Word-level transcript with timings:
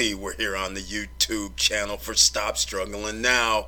See, 0.00 0.14
we're 0.14 0.34
here 0.36 0.56
on 0.56 0.72
the 0.72 0.80
YouTube 0.80 1.54
channel 1.56 1.98
for 1.98 2.14
Stop 2.14 2.56
Struggling 2.56 3.20
Now. 3.20 3.66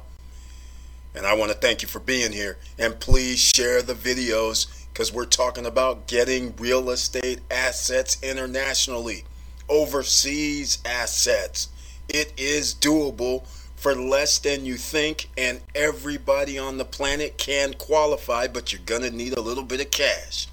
And 1.14 1.26
I 1.26 1.34
want 1.34 1.52
to 1.52 1.58
thank 1.58 1.82
you 1.82 1.88
for 1.88 1.98
being 1.98 2.32
here. 2.32 2.56
And 2.78 2.98
please 2.98 3.38
share 3.38 3.82
the 3.82 3.92
videos 3.92 4.86
because 4.88 5.12
we're 5.12 5.26
talking 5.26 5.66
about 5.66 6.06
getting 6.06 6.56
real 6.56 6.88
estate 6.88 7.40
assets 7.50 8.16
internationally, 8.22 9.24
overseas 9.68 10.78
assets. 10.86 11.68
It 12.08 12.32
is 12.38 12.74
doable 12.74 13.46
for 13.76 13.94
less 13.94 14.38
than 14.38 14.64
you 14.64 14.76
think, 14.76 15.28
and 15.36 15.60
everybody 15.74 16.58
on 16.58 16.78
the 16.78 16.86
planet 16.86 17.36
can 17.36 17.74
qualify, 17.74 18.46
but 18.46 18.72
you're 18.72 18.80
going 18.86 19.02
to 19.02 19.10
need 19.10 19.36
a 19.36 19.42
little 19.42 19.64
bit 19.64 19.82
of 19.82 19.90
cash. 19.90 20.48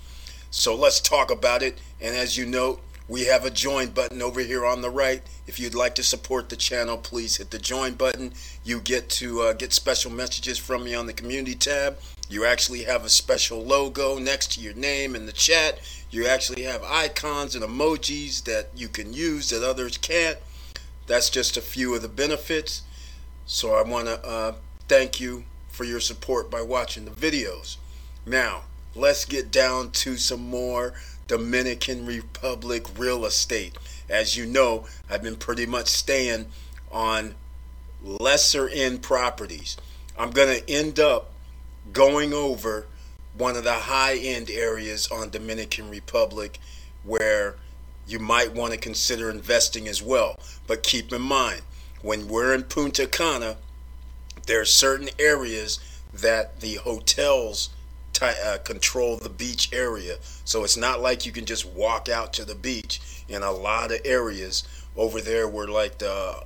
So 0.52 0.76
let's 0.76 1.00
talk 1.00 1.32
about 1.32 1.64
it. 1.64 1.80
And 2.02 2.18
as 2.18 2.36
you 2.36 2.46
know, 2.46 2.82
we 3.10 3.26
have 3.26 3.44
a 3.44 3.50
join 3.50 3.90
button 3.90 4.22
over 4.22 4.40
here 4.40 4.64
on 4.64 4.82
the 4.82 4.90
right. 4.90 5.24
If 5.48 5.60
you'd 5.60 5.74
like 5.74 5.96
to 5.96 6.04
support 6.04 6.48
the 6.48 6.56
channel, 6.56 6.96
please 6.96 7.38
hit 7.38 7.50
the 7.50 7.58
join 7.58 7.96
button. 7.96 8.34
You 8.64 8.80
get 8.80 9.10
to 9.10 9.42
uh, 9.42 9.54
get 9.54 9.74
special 9.74 10.12
messages 10.12 10.60
from 10.60 10.84
me 10.84 10.94
on 10.94 11.08
the 11.08 11.14
community 11.14 11.56
tab. 11.56 11.98
You 12.30 12.46
actually 12.46 12.84
have 12.84 13.04
a 13.04 13.10
special 13.10 13.64
logo 13.64 14.20
next 14.20 14.54
to 14.54 14.62
your 14.62 14.76
name 14.76 15.16
in 15.16 15.26
the 15.26 15.32
chat. 15.32 15.80
You 16.12 16.28
actually 16.28 16.62
have 16.64 16.84
icons 16.84 17.56
and 17.56 17.66
emojis 17.66 18.44
that 18.44 18.70
you 18.76 18.88
can 18.88 19.12
use 19.12 19.50
that 19.50 19.68
others 19.68 19.98
can't. 19.98 20.38
That's 21.08 21.32
just 21.32 21.58
a 21.58 21.62
few 21.62 21.96
of 21.96 22.04
the 22.04 22.08
benefits. 22.08 22.84
So 23.48 23.74
I 23.74 23.82
want 23.82 24.06
to 24.06 24.24
uh, 24.24 24.54
thank 24.88 25.20
you 25.20 25.46
for 25.70 25.84
your 25.84 26.00
support 26.00 26.52
by 26.52 26.62
watching 26.62 27.06
the 27.06 27.12
videos. 27.12 27.78
Now, 28.24 28.66
let's 28.94 29.26
get 29.26 29.50
down 29.50 29.90
to 29.92 30.18
some 30.18 30.48
more 30.48 30.94
Dominican 31.30 32.06
Republic 32.06 32.88
real 32.98 33.24
estate. 33.24 33.78
As 34.10 34.36
you 34.36 34.46
know, 34.46 34.88
I've 35.10 35.24
been 35.24 35.38
pretty 35.38 35.68
much 35.68 35.88
staying 35.88 36.48
on 36.92 37.36
lesser 38.04 38.68
end 38.68 39.04
properties. 39.04 39.78
I'm 40.18 40.32
going 40.32 40.60
to 40.60 40.70
end 40.70 41.00
up 41.00 41.32
going 41.94 42.34
over 42.34 42.88
one 43.38 43.56
of 43.56 43.64
the 43.64 43.74
high 43.74 44.16
end 44.16 44.50
areas 44.50 45.08
on 45.12 45.30
Dominican 45.30 45.90
Republic 45.90 46.60
where 47.04 47.56
you 48.08 48.18
might 48.18 48.54
want 48.54 48.74
to 48.74 48.80
consider 48.80 49.30
investing 49.30 49.88
as 49.88 50.02
well. 50.02 50.36
But 50.66 50.82
keep 50.82 51.14
in 51.14 51.22
mind, 51.22 51.62
when 52.02 52.28
we're 52.28 52.56
in 52.56 52.64
Punta 52.64 53.06
Cana, 53.06 53.58
there 54.48 54.62
are 54.62 54.66
certain 54.66 55.10
areas 55.20 55.80
that 56.12 56.60
the 56.60 56.76
hotels 56.76 57.70
uh, 58.22 58.58
control 58.60 59.18
the 59.18 59.30
beach 59.30 59.70
area. 59.74 60.18
So 60.46 60.64
it's 60.64 60.78
not 60.78 61.02
like 61.02 61.26
you 61.26 61.32
can 61.32 61.46
just 61.46 61.66
walk 61.66 62.10
out 62.10 62.34
to 62.34 62.46
the 62.46 62.56
beach. 62.56 63.02
In 63.28 63.44
a 63.44 63.52
lot 63.52 63.92
of 63.92 64.00
areas 64.06 64.64
over 64.98 65.22
there, 65.22 65.48
where 65.48 65.68
like 65.68 66.00
the 66.00 66.44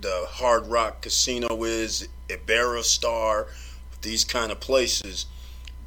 the 0.00 0.26
Hard 0.28 0.66
Rock 0.66 1.02
Casino 1.02 1.62
is, 1.62 2.08
Iberostar, 2.28 3.46
these 4.02 4.24
kind 4.24 4.52
of 4.52 4.60
places, 4.60 5.26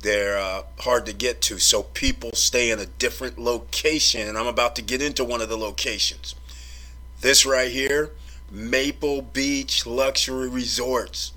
they're 0.01 0.37
uh, 0.37 0.63
hard 0.79 1.05
to 1.07 1.13
get 1.13 1.41
to. 1.43 1.59
So 1.59 1.83
people 1.83 2.31
stay 2.33 2.71
in 2.71 2.79
a 2.79 2.85
different 2.85 3.37
location, 3.37 4.27
and 4.27 4.37
I'm 4.37 4.47
about 4.47 4.75
to 4.77 4.81
get 4.81 5.01
into 5.01 5.23
one 5.23 5.41
of 5.41 5.49
the 5.49 5.57
locations. 5.57 6.35
This 7.21 7.45
right 7.45 7.71
here, 7.71 8.11
Maple 8.51 9.21
Beach 9.21 9.85
Luxury 9.85 10.49
Resorts. 10.49 11.33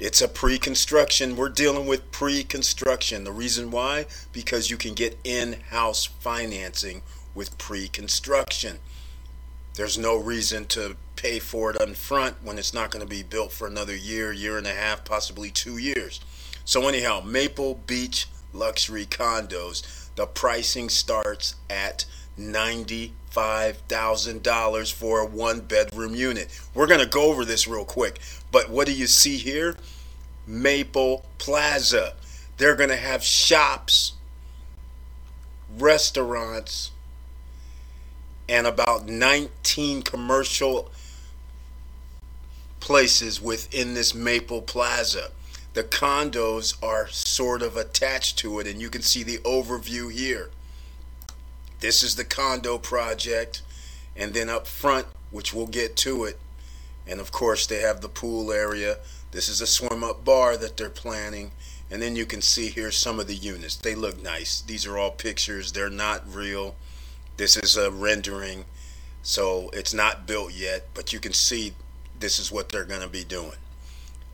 It's 0.00 0.22
a 0.22 0.28
pre 0.28 0.58
construction. 0.58 1.34
We're 1.34 1.48
dealing 1.48 1.88
with 1.88 2.12
pre 2.12 2.44
construction. 2.44 3.24
The 3.24 3.32
reason 3.32 3.72
why? 3.72 4.06
Because 4.32 4.70
you 4.70 4.76
can 4.76 4.94
get 4.94 5.18
in 5.24 5.56
house 5.70 6.04
financing 6.04 7.02
with 7.34 7.58
pre 7.58 7.88
construction. 7.88 8.78
There's 9.74 9.98
no 9.98 10.16
reason 10.16 10.66
to 10.66 10.96
pay 11.16 11.40
for 11.40 11.70
it 11.70 11.80
up 11.80 11.88
front 11.96 12.36
when 12.44 12.58
it's 12.58 12.72
not 12.72 12.92
going 12.92 13.04
to 13.04 13.10
be 13.10 13.24
built 13.24 13.50
for 13.50 13.66
another 13.66 13.96
year, 13.96 14.32
year 14.32 14.56
and 14.56 14.68
a 14.68 14.74
half, 14.74 15.04
possibly 15.04 15.50
two 15.50 15.78
years. 15.78 16.20
So, 16.64 16.86
anyhow, 16.86 17.20
Maple 17.24 17.74
Beach 17.74 18.28
Luxury 18.52 19.04
Condos, 19.04 20.14
the 20.14 20.26
pricing 20.26 20.88
starts 20.88 21.56
at 21.68 22.04
$95,000 23.30 24.92
for 24.92 25.20
a 25.20 25.26
one 25.26 25.60
bedroom 25.60 26.14
unit. 26.14 26.48
We're 26.74 26.86
going 26.86 27.00
to 27.00 27.06
go 27.06 27.30
over 27.30 27.44
this 27.44 27.68
real 27.68 27.84
quick. 27.84 28.20
But 28.50 28.70
what 28.70 28.86
do 28.86 28.92
you 28.92 29.06
see 29.06 29.36
here? 29.36 29.76
Maple 30.46 31.26
Plaza. 31.38 32.14
They're 32.56 32.76
going 32.76 32.88
to 32.90 32.96
have 32.96 33.22
shops, 33.22 34.14
restaurants, 35.78 36.90
and 38.48 38.66
about 38.66 39.06
19 39.06 40.02
commercial 40.02 40.90
places 42.80 43.40
within 43.40 43.94
this 43.94 44.14
Maple 44.14 44.62
Plaza. 44.62 45.30
The 45.74 45.84
condos 45.84 46.82
are 46.82 47.08
sort 47.08 47.62
of 47.62 47.76
attached 47.76 48.38
to 48.38 48.58
it, 48.58 48.66
and 48.66 48.80
you 48.80 48.88
can 48.88 49.02
see 49.02 49.22
the 49.22 49.38
overview 49.38 50.10
here. 50.10 50.50
This 51.80 52.02
is 52.02 52.16
the 52.16 52.24
condo 52.24 52.78
project, 52.78 53.62
and 54.16 54.34
then 54.34 54.48
up 54.48 54.66
front, 54.66 55.06
which 55.30 55.54
we'll 55.54 55.66
get 55.66 55.96
to 55.98 56.24
it, 56.24 56.38
and 57.08 57.20
of 57.20 57.32
course, 57.32 57.66
they 57.66 57.80
have 57.80 58.00
the 58.00 58.08
pool 58.08 58.52
area. 58.52 58.98
This 59.30 59.48
is 59.48 59.60
a 59.60 59.66
swim 59.66 60.04
up 60.04 60.24
bar 60.24 60.56
that 60.58 60.76
they're 60.76 60.90
planning. 60.90 61.52
And 61.90 62.02
then 62.02 62.16
you 62.16 62.26
can 62.26 62.42
see 62.42 62.68
here 62.68 62.90
some 62.90 63.18
of 63.18 63.26
the 63.26 63.34
units. 63.34 63.76
They 63.76 63.94
look 63.94 64.22
nice. 64.22 64.60
These 64.60 64.86
are 64.86 64.98
all 64.98 65.10
pictures, 65.10 65.72
they're 65.72 65.88
not 65.88 66.22
real. 66.32 66.76
This 67.38 67.56
is 67.56 67.76
a 67.76 67.90
rendering, 67.90 68.66
so 69.22 69.70
it's 69.72 69.94
not 69.94 70.26
built 70.26 70.52
yet, 70.52 70.88
but 70.92 71.12
you 71.12 71.20
can 71.20 71.32
see 71.32 71.72
this 72.20 72.38
is 72.38 72.52
what 72.52 72.68
they're 72.68 72.84
going 72.84 73.00
to 73.00 73.08
be 73.08 73.24
doing. 73.24 73.56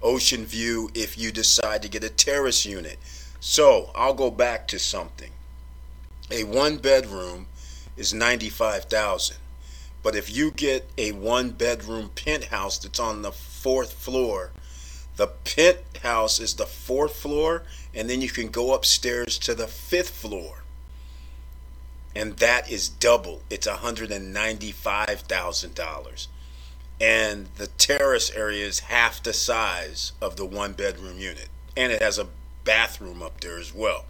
Ocean 0.03 0.45
view 0.45 0.91
if 0.95 1.17
you 1.17 1.31
decide 1.31 1.83
to 1.83 1.89
get 1.89 2.03
a 2.03 2.09
terrace 2.09 2.67
unit. 2.67 2.99
So 3.41 3.91
I'll 3.95 4.15
go 4.15 4.31
back 4.31 4.67
to 4.69 4.79
something. 4.79 5.31
A 6.31 6.45
one 6.45 6.79
bedroom 6.79 7.47
is 7.97 8.15
95,000. 8.15 9.37
But 10.03 10.17
if 10.17 10.35
you 10.35 10.51
get 10.51 10.89
a 10.97 11.13
one 11.13 11.51
bedroom 11.51 12.11
penthouse 12.15 12.79
that's 12.79 13.01
on 13.01 13.21
the 13.23 13.33
fourth 13.33 13.93
floor, 13.93 14.53
the 15.17 15.27
penthouse 15.29 16.41
is 16.41 16.55
the 16.55 16.67
fourth 16.67 17.17
floor, 17.17 17.63
and 17.95 18.11
then 18.11 18.21
you 18.21 18.31
can 18.31 18.49
go 18.49 18.75
upstairs 18.75 19.39
to 19.39 19.55
the 19.55 19.67
fifth 19.67 20.11
floor. 20.11 20.65
And 22.17 22.37
that 22.39 22.71
is 22.71 22.89
double. 22.89 23.43
It's 23.51 23.67
$195,000. 23.67 26.27
And 27.01 27.49
the 27.57 27.67
terrace 27.67 28.31
area 28.31 28.65
is 28.67 28.79
half 28.81 29.21
the 29.23 29.33
size 29.33 30.13
of 30.21 30.37
the 30.37 30.47
one 30.47 30.75
bedroom 30.75 31.19
unit. 31.19 31.49
And 31.77 31.93
it 31.93 32.01
has 32.01 32.19
a 32.19 32.29
bathroom 32.65 33.23
up 33.23 33.41
there 33.41 33.59
as 33.59 33.75
well. 33.75 34.05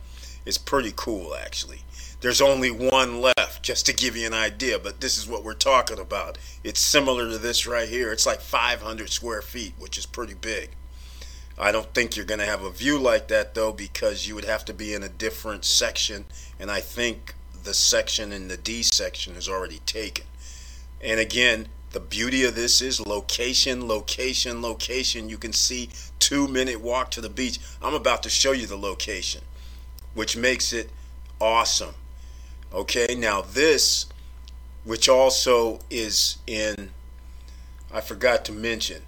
It's 0.44 0.58
pretty 0.58 0.92
cool, 0.94 1.34
actually. 1.34 1.80
There's 2.24 2.40
only 2.40 2.70
one 2.70 3.20
left, 3.20 3.62
just 3.62 3.84
to 3.84 3.92
give 3.92 4.16
you 4.16 4.26
an 4.26 4.32
idea, 4.32 4.78
but 4.78 5.02
this 5.02 5.18
is 5.18 5.28
what 5.28 5.44
we're 5.44 5.52
talking 5.52 5.98
about. 5.98 6.38
It's 6.62 6.80
similar 6.80 7.28
to 7.28 7.36
this 7.36 7.66
right 7.66 7.86
here. 7.86 8.12
It's 8.12 8.24
like 8.24 8.40
500 8.40 9.10
square 9.10 9.42
feet, 9.42 9.74
which 9.78 9.98
is 9.98 10.06
pretty 10.06 10.32
big. 10.32 10.70
I 11.58 11.70
don't 11.70 11.92
think 11.92 12.16
you're 12.16 12.24
going 12.24 12.40
to 12.40 12.46
have 12.46 12.62
a 12.62 12.70
view 12.70 12.98
like 12.98 13.28
that, 13.28 13.54
though, 13.54 13.72
because 13.72 14.26
you 14.26 14.34
would 14.34 14.46
have 14.46 14.64
to 14.64 14.72
be 14.72 14.94
in 14.94 15.02
a 15.02 15.08
different 15.10 15.66
section, 15.66 16.24
and 16.58 16.70
I 16.70 16.80
think 16.80 17.34
the 17.62 17.74
section 17.74 18.32
in 18.32 18.48
the 18.48 18.56
D 18.56 18.82
section 18.82 19.36
is 19.36 19.46
already 19.46 19.80
taken. 19.80 20.24
And 21.02 21.20
again, 21.20 21.68
the 21.90 22.00
beauty 22.00 22.42
of 22.44 22.54
this 22.54 22.80
is 22.80 23.06
location, 23.06 23.86
location, 23.86 24.62
location. 24.62 25.28
You 25.28 25.36
can 25.36 25.52
see 25.52 25.90
two 26.20 26.48
minute 26.48 26.80
walk 26.80 27.10
to 27.10 27.20
the 27.20 27.28
beach. 27.28 27.58
I'm 27.82 27.92
about 27.92 28.22
to 28.22 28.30
show 28.30 28.52
you 28.52 28.66
the 28.66 28.78
location, 28.78 29.42
which 30.14 30.38
makes 30.38 30.72
it 30.72 30.88
awesome. 31.38 31.94
Okay, 32.74 33.14
now 33.16 33.40
this, 33.40 34.06
which 34.82 35.08
also 35.08 35.78
is 35.90 36.38
in, 36.44 36.90
I 37.92 38.00
forgot 38.00 38.44
to 38.46 38.52
mention, 38.52 39.02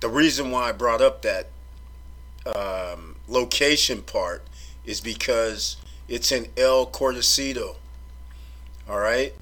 the 0.00 0.08
reason 0.08 0.50
why 0.50 0.70
I 0.70 0.72
brought 0.72 1.02
up 1.02 1.20
that 1.20 1.48
um, 2.46 3.16
location 3.28 4.00
part 4.00 4.42
is 4.86 5.02
because 5.02 5.76
it's 6.08 6.32
in 6.32 6.48
El 6.56 6.86
Cortecito. 6.86 7.76
All 8.88 8.98
right. 8.98 9.34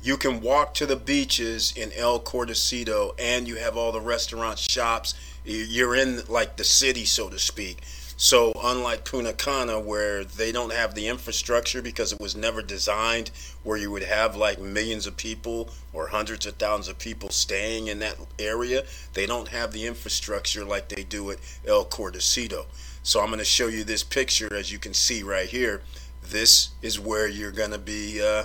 You 0.00 0.16
can 0.16 0.40
walk 0.40 0.72
to 0.74 0.86
the 0.86 0.94
beaches 0.94 1.72
in 1.76 1.92
El 1.92 2.20
Cortecito 2.20 3.14
and 3.18 3.48
you 3.48 3.56
have 3.56 3.76
all 3.76 3.90
the 3.90 4.00
restaurants, 4.00 4.62
shops. 4.70 5.14
You're 5.44 5.96
in 5.96 6.22
like 6.28 6.56
the 6.56 6.62
city, 6.62 7.04
so 7.04 7.30
to 7.30 7.38
speak. 7.40 7.82
So, 8.18 8.52
unlike 8.64 9.04
Punta 9.04 9.34
Cana, 9.34 9.78
where 9.78 10.24
they 10.24 10.50
don't 10.50 10.72
have 10.72 10.94
the 10.94 11.06
infrastructure 11.06 11.82
because 11.82 12.14
it 12.14 12.20
was 12.20 12.34
never 12.34 12.62
designed 12.62 13.30
where 13.62 13.76
you 13.76 13.90
would 13.90 14.04
have 14.04 14.34
like 14.34 14.58
millions 14.58 15.06
of 15.06 15.18
people 15.18 15.68
or 15.92 16.08
hundreds 16.08 16.46
of 16.46 16.54
thousands 16.54 16.88
of 16.88 16.98
people 16.98 17.28
staying 17.28 17.88
in 17.88 17.98
that 17.98 18.16
area, 18.38 18.84
they 19.12 19.26
don't 19.26 19.48
have 19.48 19.72
the 19.72 19.86
infrastructure 19.86 20.64
like 20.64 20.88
they 20.88 21.04
do 21.04 21.30
at 21.30 21.38
El 21.66 21.84
Cortecito. 21.84 22.64
So, 23.02 23.20
I'm 23.20 23.26
going 23.26 23.38
to 23.38 23.44
show 23.44 23.66
you 23.66 23.84
this 23.84 24.02
picture 24.02 24.52
as 24.54 24.72
you 24.72 24.78
can 24.78 24.94
see 24.94 25.22
right 25.22 25.48
here. 25.48 25.82
This 26.22 26.70
is 26.80 26.98
where 26.98 27.28
you're 27.28 27.52
going 27.52 27.72
to 27.72 27.78
be, 27.78 28.22
uh, 28.22 28.44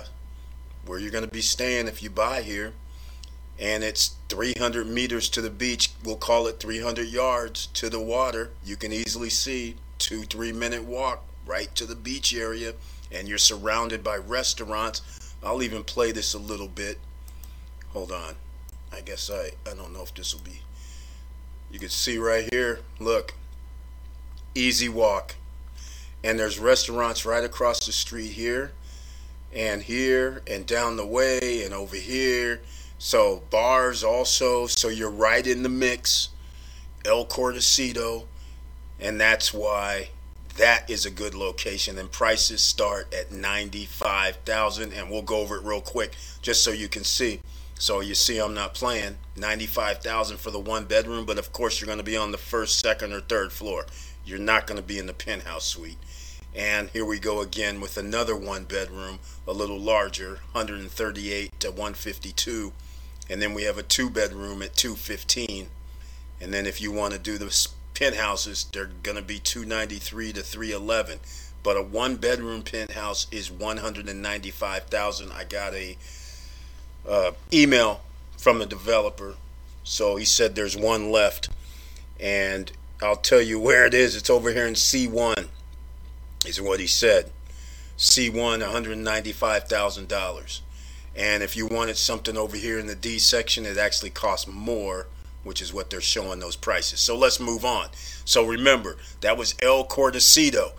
where 0.84 0.98
you're 0.98 1.10
going 1.10 1.24
to 1.24 1.30
be 1.30 1.40
staying 1.40 1.88
if 1.88 2.02
you 2.02 2.10
buy 2.10 2.42
here 2.42 2.74
and 3.62 3.84
it's 3.84 4.16
300 4.28 4.88
meters 4.88 5.28
to 5.28 5.40
the 5.40 5.48
beach. 5.48 5.92
We'll 6.04 6.16
call 6.16 6.48
it 6.48 6.58
300 6.58 7.06
yards 7.06 7.66
to 7.74 7.88
the 7.88 8.00
water. 8.00 8.50
You 8.64 8.74
can 8.74 8.92
easily 8.92 9.30
see 9.30 9.76
two, 9.98 10.24
three 10.24 10.50
minute 10.50 10.82
walk 10.82 11.22
right 11.46 11.72
to 11.76 11.86
the 11.86 11.94
beach 11.94 12.34
area, 12.34 12.74
and 13.12 13.28
you're 13.28 13.38
surrounded 13.38 14.02
by 14.02 14.16
restaurants. 14.16 15.00
I'll 15.44 15.62
even 15.62 15.84
play 15.84 16.10
this 16.10 16.34
a 16.34 16.40
little 16.40 16.66
bit. 16.66 16.98
Hold 17.90 18.10
on. 18.10 18.34
I 18.92 19.00
guess 19.00 19.30
I, 19.30 19.52
I 19.70 19.74
don't 19.74 19.92
know 19.92 20.02
if 20.02 20.12
this 20.12 20.34
will 20.34 20.42
be. 20.42 20.60
You 21.70 21.78
can 21.78 21.88
see 21.88 22.18
right 22.18 22.48
here, 22.50 22.80
look, 22.98 23.34
easy 24.56 24.88
walk. 24.88 25.36
And 26.24 26.36
there's 26.36 26.58
restaurants 26.58 27.24
right 27.24 27.44
across 27.44 27.86
the 27.86 27.92
street 27.92 28.32
here, 28.32 28.72
and 29.54 29.82
here, 29.82 30.42
and 30.48 30.66
down 30.66 30.96
the 30.96 31.06
way, 31.06 31.62
and 31.64 31.72
over 31.72 31.96
here 31.96 32.60
so 33.04 33.42
bars 33.50 34.04
also, 34.04 34.68
so 34.68 34.86
you're 34.86 35.10
right 35.10 35.44
in 35.44 35.64
the 35.64 35.68
mix. 35.68 36.28
El 37.04 37.26
Cortecito, 37.26 38.26
and 39.00 39.20
that's 39.20 39.52
why 39.52 40.10
that 40.56 40.88
is 40.88 41.04
a 41.04 41.10
good 41.10 41.34
location. 41.34 41.98
And 41.98 42.12
prices 42.12 42.60
start 42.60 43.12
at 43.12 43.32
ninety-five 43.32 44.36
thousand, 44.44 44.92
and 44.92 45.10
we'll 45.10 45.22
go 45.22 45.38
over 45.38 45.56
it 45.56 45.64
real 45.64 45.80
quick 45.80 46.12
just 46.42 46.62
so 46.62 46.70
you 46.70 46.86
can 46.86 47.02
see. 47.02 47.40
So 47.74 47.98
you 47.98 48.14
see, 48.14 48.38
I'm 48.38 48.54
not 48.54 48.72
playing 48.72 49.16
ninety-five 49.36 49.98
thousand 49.98 50.36
for 50.36 50.52
the 50.52 50.60
one 50.60 50.84
bedroom, 50.84 51.26
but 51.26 51.38
of 51.38 51.52
course 51.52 51.80
you're 51.80 51.86
going 51.86 51.98
to 51.98 52.04
be 52.04 52.16
on 52.16 52.30
the 52.30 52.38
first, 52.38 52.78
second, 52.78 53.12
or 53.12 53.20
third 53.20 53.50
floor. 53.50 53.84
You're 54.24 54.38
not 54.38 54.68
going 54.68 54.80
to 54.80 54.86
be 54.86 55.00
in 55.00 55.06
the 55.06 55.12
penthouse 55.12 55.64
suite. 55.64 55.98
And 56.54 56.88
here 56.90 57.04
we 57.04 57.18
go 57.18 57.40
again 57.40 57.80
with 57.80 57.96
another 57.96 58.36
one 58.36 58.62
bedroom, 58.62 59.18
a 59.44 59.52
little 59.52 59.80
larger, 59.80 60.38
138 60.52 61.58
to 61.58 61.70
152 61.70 62.72
and 63.30 63.40
then 63.40 63.54
we 63.54 63.62
have 63.64 63.78
a 63.78 63.82
two 63.82 64.10
bedroom 64.10 64.62
at 64.62 64.74
215 64.76 65.68
and 66.40 66.52
then 66.52 66.66
if 66.66 66.80
you 66.80 66.90
want 66.92 67.12
to 67.12 67.18
do 67.18 67.38
the 67.38 67.68
penthouses 67.94 68.66
they're 68.72 68.90
going 69.02 69.16
to 69.16 69.22
be 69.22 69.38
293 69.38 70.32
to 70.32 70.42
311 70.42 71.18
but 71.62 71.76
a 71.76 71.82
one 71.82 72.16
bedroom 72.16 72.62
penthouse 72.62 73.26
is 73.30 73.50
195,000 73.50 75.32
I 75.32 75.44
got 75.44 75.74
a 75.74 75.96
uh, 77.08 77.32
email 77.52 78.00
from 78.36 78.58
the 78.58 78.66
developer. 78.66 79.36
So 79.84 80.16
he 80.16 80.24
said 80.24 80.54
there's 80.54 80.76
one 80.76 81.10
left. 81.10 81.48
And 82.18 82.72
I'll 83.00 83.16
tell 83.16 83.40
you 83.40 83.58
where 83.58 83.86
it 83.86 83.94
is. 83.94 84.14
It's 84.16 84.30
over 84.30 84.52
here 84.52 84.66
in 84.66 84.74
C1 84.74 85.48
is 86.46 86.60
what 86.60 86.80
he 86.80 86.86
said. 86.86 87.30
C1 87.96 88.62
$195,000 88.62 90.60
and 91.14 91.42
if 91.42 91.56
you 91.56 91.66
wanted 91.66 91.96
something 91.96 92.36
over 92.36 92.56
here 92.56 92.78
in 92.78 92.86
the 92.86 92.94
D 92.94 93.18
section, 93.18 93.66
it 93.66 93.76
actually 93.76 94.10
costs 94.10 94.46
more, 94.46 95.06
which 95.44 95.60
is 95.60 95.72
what 95.72 95.90
they're 95.90 96.00
showing 96.00 96.40
those 96.40 96.56
prices. 96.56 97.00
So 97.00 97.16
let's 97.16 97.38
move 97.38 97.64
on. 97.64 97.88
So 98.24 98.44
remember, 98.46 98.96
that 99.20 99.36
was 99.36 99.54
El 99.60 99.86
Cortecito. 99.86 100.72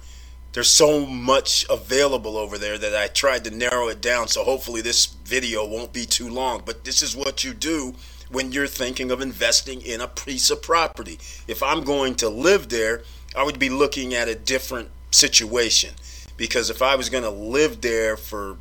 There's 0.53 0.69
so 0.69 1.05
much 1.05 1.65
available 1.69 2.37
over 2.37 2.57
there 2.57 2.77
that 2.77 2.95
I 2.95 3.07
tried 3.07 3.43
to 3.45 3.51
narrow 3.51 3.87
it 3.87 4.01
down. 4.01 4.27
So 4.27 4.43
hopefully 4.43 4.81
this 4.81 5.07
video 5.07 5.65
won't 5.65 5.93
be 5.93 6.05
too 6.05 6.29
long. 6.29 6.61
But 6.63 6.83
this 6.83 7.01
is 7.01 7.15
what 7.15 7.43
you 7.43 7.53
do 7.53 7.95
when 8.29 8.51
you're 8.51 8.67
thinking 8.67 9.11
of 9.11 9.21
investing 9.21 9.81
in 9.81 9.99
a 9.99 10.07
piece 10.07 10.49
of 10.51 10.61
property. 10.61 11.19
If 11.47 11.63
I'm 11.63 11.83
going 11.83 12.15
to 12.15 12.29
live 12.29 12.69
there, 12.69 13.03
I 13.35 13.43
would 13.43 13.57
be 13.57 13.69
looking 13.69 14.13
at 14.13 14.27
a 14.27 14.35
different 14.35 14.89
situation. 15.09 15.95
Because 16.37 16.69
if 16.69 16.81
I 16.81 16.95
was 16.95 17.09
going 17.09 17.23
to 17.23 17.29
live 17.29 17.81
there 17.81 18.15
for 18.15 18.57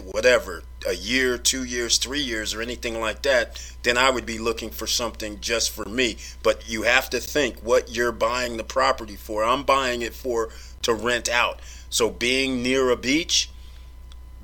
whatever 0.00 0.62
a 0.86 0.94
year, 0.94 1.38
two 1.38 1.64
years, 1.64 1.98
three 1.98 2.20
years, 2.20 2.54
or 2.54 2.62
anything 2.62 3.00
like 3.00 3.22
that, 3.22 3.60
then 3.82 3.98
I 3.98 4.10
would 4.10 4.26
be 4.26 4.38
looking 4.38 4.70
for 4.70 4.86
something 4.86 5.40
just 5.40 5.70
for 5.70 5.84
me. 5.84 6.16
But 6.42 6.68
you 6.68 6.82
have 6.82 7.10
to 7.10 7.20
think 7.20 7.58
what 7.60 7.94
you're 7.94 8.12
buying 8.12 8.56
the 8.56 8.64
property 8.64 9.16
for. 9.16 9.44
I'm 9.44 9.64
buying 9.64 10.02
it 10.02 10.14
for 10.14 10.50
to 10.82 10.94
rent 10.94 11.28
out. 11.28 11.60
So 11.90 12.10
being 12.10 12.62
near 12.62 12.90
a 12.90 12.96
beach, 12.96 13.50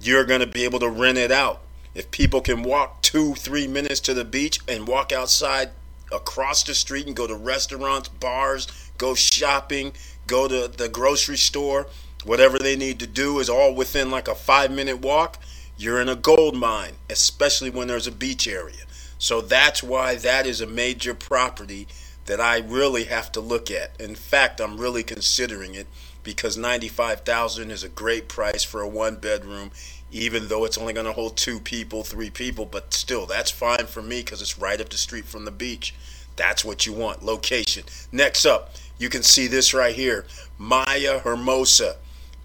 you're 0.00 0.24
going 0.24 0.40
to 0.40 0.46
be 0.46 0.64
able 0.64 0.80
to 0.80 0.88
rent 0.88 1.18
it 1.18 1.30
out. 1.30 1.60
If 1.94 2.10
people 2.10 2.40
can 2.40 2.62
walk 2.62 3.02
two, 3.02 3.34
three 3.34 3.66
minutes 3.66 4.00
to 4.00 4.14
the 4.14 4.24
beach 4.24 4.58
and 4.66 4.88
walk 4.88 5.12
outside 5.12 5.70
across 6.10 6.62
the 6.62 6.74
street 6.74 7.06
and 7.06 7.16
go 7.16 7.26
to 7.26 7.34
restaurants, 7.34 8.08
bars, 8.08 8.66
go 8.98 9.14
shopping, 9.14 9.92
go 10.26 10.48
to 10.48 10.68
the 10.68 10.88
grocery 10.88 11.36
store, 11.36 11.86
whatever 12.24 12.58
they 12.58 12.76
need 12.76 12.98
to 13.00 13.06
do 13.06 13.38
is 13.38 13.48
all 13.48 13.74
within 13.74 14.10
like 14.10 14.28
a 14.28 14.34
five 14.34 14.70
minute 14.70 15.00
walk, 15.00 15.38
you're 15.76 16.00
in 16.00 16.08
a 16.08 16.16
gold 16.16 16.56
mine, 16.56 16.94
especially 17.10 17.70
when 17.70 17.88
there's 17.88 18.06
a 18.06 18.12
beach 18.12 18.46
area. 18.46 18.84
So 19.18 19.40
that's 19.40 19.82
why 19.82 20.16
that 20.16 20.46
is 20.46 20.60
a 20.60 20.66
major 20.66 21.14
property 21.14 21.86
that 22.26 22.40
I 22.40 22.58
really 22.58 23.04
have 23.04 23.32
to 23.32 23.40
look 23.40 23.70
at. 23.70 24.00
In 24.00 24.14
fact, 24.14 24.60
I'm 24.60 24.78
really 24.78 25.02
considering 25.02 25.74
it 25.74 25.86
because 26.22 26.56
95,000 26.56 27.70
is 27.70 27.82
a 27.82 27.88
great 27.88 28.28
price 28.28 28.62
for 28.62 28.80
a 28.80 28.88
one 28.88 29.16
bedroom 29.16 29.72
even 30.12 30.48
though 30.48 30.64
it's 30.64 30.76
only 30.76 30.92
going 30.92 31.06
to 31.06 31.12
hold 31.12 31.36
two 31.36 31.58
people, 31.58 32.04
three 32.04 32.28
people, 32.30 32.66
but 32.66 32.92
still 32.92 33.24
that's 33.24 33.50
fine 33.50 33.86
for 33.86 34.02
me 34.02 34.22
cuz 34.22 34.42
it's 34.42 34.58
right 34.58 34.80
up 34.80 34.90
the 34.90 34.98
street 34.98 35.24
from 35.24 35.46
the 35.46 35.50
beach. 35.50 35.94
That's 36.36 36.64
what 36.64 36.86
you 36.86 36.92
want. 36.92 37.24
Location. 37.24 37.84
Next 38.10 38.44
up, 38.44 38.74
you 38.98 39.08
can 39.08 39.22
see 39.22 39.46
this 39.46 39.74
right 39.74 39.94
here. 39.94 40.26
Maya 40.58 41.20
Hermosa. 41.20 41.96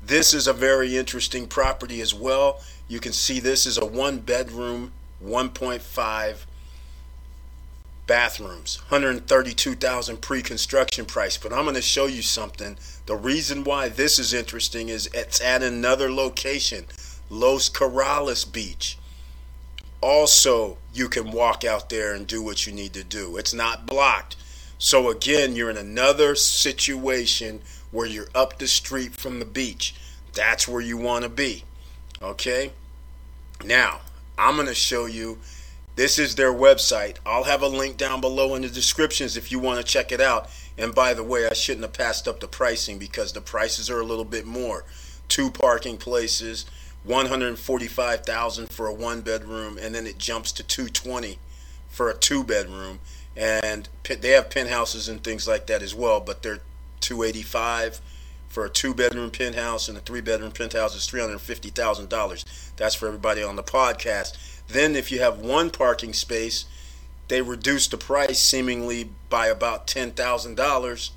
This 0.07 0.33
is 0.33 0.47
a 0.47 0.53
very 0.53 0.95
interesting 0.95 1.47
property 1.47 1.99
as 1.99 2.13
well. 2.13 2.61
You 2.87 3.01
can 3.01 3.11
see 3.11 3.41
this 3.41 3.65
is 3.65 3.77
a 3.77 3.85
one 3.85 4.19
bedroom, 4.19 4.93
1.5 5.21 6.45
bathrooms, 8.07 8.77
132,000 8.87 10.21
pre-construction 10.21 11.05
price. 11.05 11.37
But 11.37 11.51
I'm 11.51 11.65
going 11.65 11.75
to 11.75 11.81
show 11.81 12.05
you 12.05 12.21
something. 12.21 12.77
The 13.05 13.17
reason 13.17 13.65
why 13.65 13.89
this 13.89 14.17
is 14.17 14.33
interesting 14.33 14.87
is 14.87 15.09
it's 15.13 15.41
at 15.41 15.61
another 15.61 16.09
location, 16.09 16.85
Los 17.29 17.69
Corales 17.69 18.49
Beach. 18.49 18.97
Also, 19.99 20.77
you 20.93 21.09
can 21.09 21.31
walk 21.31 21.65
out 21.65 21.89
there 21.89 22.13
and 22.13 22.25
do 22.25 22.41
what 22.41 22.65
you 22.65 22.71
need 22.71 22.93
to 22.93 23.03
do. 23.03 23.35
It's 23.35 23.53
not 23.53 23.85
blocked. 23.85 24.37
So 24.79 25.09
again, 25.09 25.55
you're 25.55 25.71
in 25.71 25.75
another 25.75 26.35
situation 26.35 27.61
where 27.91 28.07
you're 28.07 28.29
up 28.35 28.57
the 28.57 28.67
street 28.67 29.13
from 29.13 29.39
the 29.39 29.45
beach. 29.45 29.95
That's 30.33 30.67
where 30.67 30.81
you 30.81 30.97
want 30.97 31.23
to 31.23 31.29
be. 31.29 31.63
Okay? 32.21 32.71
Now, 33.63 34.01
I'm 34.37 34.55
going 34.55 34.67
to 34.67 34.75
show 34.75 35.05
you 35.05 35.39
this 35.95 36.19
is 36.19 36.35
their 36.35 36.53
website. 36.53 37.17
I'll 37.25 37.45
have 37.45 37.63
a 37.63 37.67
link 37.67 37.97
down 37.97 38.21
below 38.21 38.53
in 38.53 38.61
the 38.61 38.69
descriptions 38.69 39.35
if 39.35 39.51
you 39.51 39.59
want 39.59 39.79
to 39.79 39.83
check 39.83 40.11
it 40.11 40.21
out. 40.21 40.49
And 40.77 40.93
by 40.93 41.13
the 41.13 41.23
way, 41.23 41.47
I 41.47 41.53
shouldn't 41.53 41.83
have 41.83 41.93
passed 41.93 42.27
up 42.27 42.39
the 42.39 42.47
pricing 42.47 42.99
because 42.99 43.33
the 43.33 43.41
prices 43.41 43.89
are 43.89 43.99
a 43.99 44.05
little 44.05 44.25
bit 44.25 44.45
more. 44.45 44.85
Two 45.27 45.49
parking 45.49 45.97
places, 45.97 46.65
145,000 47.03 48.67
for 48.69 48.87
a 48.87 48.93
one 48.93 49.21
bedroom 49.21 49.77
and 49.81 49.95
then 49.95 50.05
it 50.05 50.17
jumps 50.17 50.51
to 50.51 50.63
220 50.63 51.39
for 51.87 52.09
a 52.09 52.13
two 52.13 52.43
bedroom 52.43 52.99
and 53.35 53.87
they 54.03 54.29
have 54.29 54.49
penthouses 54.49 55.07
and 55.07 55.23
things 55.23 55.47
like 55.47 55.67
that 55.67 55.81
as 55.81 55.93
well, 55.93 56.19
but 56.19 56.43
they're 56.43 56.61
285 56.99 58.01
for 58.47 58.65
a 58.65 58.69
two 58.69 58.93
bedroom 58.93 59.29
penthouse 59.29 59.87
and 59.87 59.97
a 59.97 60.01
three 60.01 60.21
bedroom 60.21 60.51
penthouse 60.51 60.95
is 60.95 61.07
$350,000. 61.07 62.45
That's 62.75 62.95
for 62.95 63.07
everybody 63.07 63.43
on 63.43 63.55
the 63.55 63.63
podcast. 63.63 64.37
Then, 64.67 64.95
if 64.95 65.11
you 65.11 65.19
have 65.19 65.39
one 65.39 65.69
parking 65.69 66.13
space, 66.13 66.65
they 67.27 67.41
reduce 67.41 67.87
the 67.87 67.97
price 67.97 68.39
seemingly 68.39 69.09
by 69.29 69.47
about 69.47 69.87
$10,000. 69.87 71.09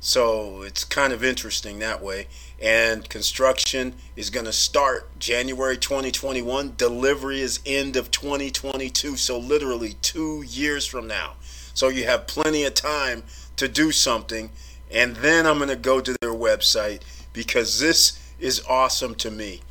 So 0.00 0.62
it's 0.62 0.84
kind 0.84 1.12
of 1.12 1.22
interesting 1.22 1.78
that 1.78 2.02
way. 2.02 2.26
And 2.60 3.08
construction 3.08 3.94
is 4.16 4.30
going 4.30 4.46
to 4.46 4.52
start 4.52 5.16
January 5.18 5.76
2021. 5.76 6.74
Delivery 6.76 7.40
is 7.40 7.60
end 7.64 7.96
of 7.96 8.10
2022. 8.10 9.16
So 9.16 9.38
literally 9.38 9.94
two 10.02 10.42
years 10.42 10.86
from 10.86 11.06
now. 11.06 11.34
So 11.74 11.88
you 11.88 12.04
have 12.04 12.26
plenty 12.26 12.64
of 12.64 12.74
time 12.74 13.22
to 13.56 13.68
do 13.68 13.92
something. 13.92 14.50
And 14.92 15.16
then 15.16 15.46
I'm 15.46 15.56
going 15.56 15.70
to 15.70 15.76
go 15.76 16.00
to 16.00 16.16
their 16.20 16.32
website 16.32 17.00
because 17.32 17.80
this 17.80 18.18
is 18.38 18.62
awesome 18.68 19.14
to 19.16 19.30
me. 19.30 19.62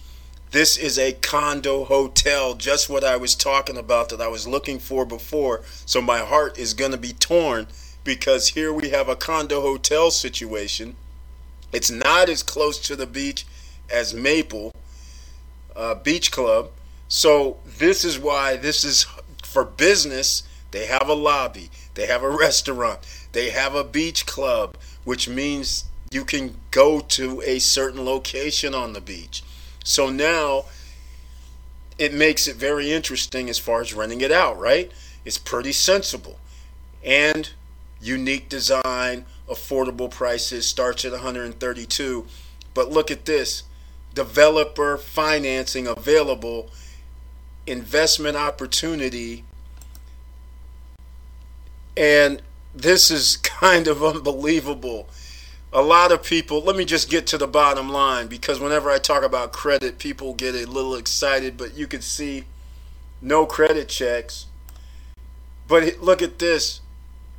This 0.52 0.78
is 0.78 0.98
a 1.00 1.14
condo 1.14 1.86
hotel, 1.86 2.56
just 2.56 2.90
what 2.90 3.06
I 3.06 3.16
was 3.16 3.36
talking 3.36 3.78
about 3.78 4.10
that 4.10 4.20
I 4.20 4.28
was 4.28 4.48
looking 4.48 4.80
for 4.80 5.06
before. 5.06 5.62
So 5.86 6.02
my 6.02 6.20
heart 6.20 6.58
is 6.58 6.74
going 6.74 6.92
to 6.92 6.98
be 6.98 7.14
torn 7.14 7.68
because 8.04 8.50
here 8.50 8.74
we 8.74 8.90
have 8.90 9.08
a 9.08 9.16
condo 9.16 9.62
hotel 9.62 10.12
situation. 10.12 10.96
It's 11.72 11.92
not 11.92 12.28
as 12.28 12.44
close 12.44 12.80
to 12.80 12.96
the 12.96 13.08
beach 13.08 13.46
as 13.90 14.14
Maple 14.14 14.74
uh, 15.76 15.96
Beach 15.96 16.32
Club. 16.32 16.72
So 17.08 17.60
this 17.78 18.04
is 18.04 18.20
why 18.20 18.58
this 18.58 18.84
is 18.84 19.06
for 19.44 19.64
business. 19.64 20.44
They 20.72 20.86
have 20.86 21.08
a 21.10 21.14
lobby, 21.14 21.70
they 21.94 22.08
have 22.08 22.24
a 22.24 22.30
restaurant, 22.38 23.00
they 23.32 23.50
have 23.50 23.76
a 23.76 23.84
beach 23.84 24.26
club, 24.26 24.78
which 25.04 25.28
means 25.28 25.86
you 26.12 26.26
can 26.26 26.56
go 26.72 27.00
to 27.00 27.42
a 27.42 27.60
certain 27.60 28.04
location 28.04 28.76
on 28.76 28.94
the 28.94 29.02
beach. 29.02 29.44
So 29.84 30.10
now 30.10 30.66
it 31.98 32.14
makes 32.14 32.48
it 32.48 32.56
very 32.56 32.92
interesting 32.92 33.50
as 33.50 33.60
far 33.60 33.82
as 33.82 33.94
renting 33.94 34.22
it 34.22 34.32
out, 34.32 34.60
right? 34.60 34.92
It's 35.24 35.38
pretty 35.38 35.72
sensible 35.72 36.40
and 37.04 37.52
unique 38.02 38.50
design, 38.50 39.26
affordable 39.48 40.10
prices, 40.10 40.68
starts 40.68 41.06
at 41.06 41.12
132. 41.12 42.26
But 42.74 42.90
look 42.90 43.12
at 43.12 43.26
this 43.26 43.64
developer 44.14 44.98
financing 44.98 45.88
available, 45.88 46.70
investment 47.68 48.36
opportunity. 48.36 49.44
And 51.96 52.42
this 52.74 53.12
is 53.12 53.38
kind 53.44 53.88
of 53.88 54.04
unbelievable 54.04 55.08
a 55.74 55.82
lot 55.82 56.12
of 56.12 56.24
people, 56.24 56.62
let 56.62 56.76
me 56.76 56.84
just 56.84 57.10
get 57.10 57.26
to 57.28 57.38
the 57.38 57.48
bottom 57.48 57.90
line 57.90 58.28
because 58.28 58.60
whenever 58.60 58.90
I 58.90 58.98
talk 58.98 59.24
about 59.24 59.54
credit, 59.54 60.00
people 60.00 60.34
get 60.34 60.54
a 60.54 60.70
little 60.70 60.96
excited, 60.96 61.56
but 61.58 61.76
you 61.76 61.88
can 61.88 62.02
see 62.02 62.44
no 63.22 63.46
credit 63.46 63.88
checks. 63.88 64.48
But 65.68 66.00
look 66.00 66.22
at 66.22 66.40
this. 66.40 66.82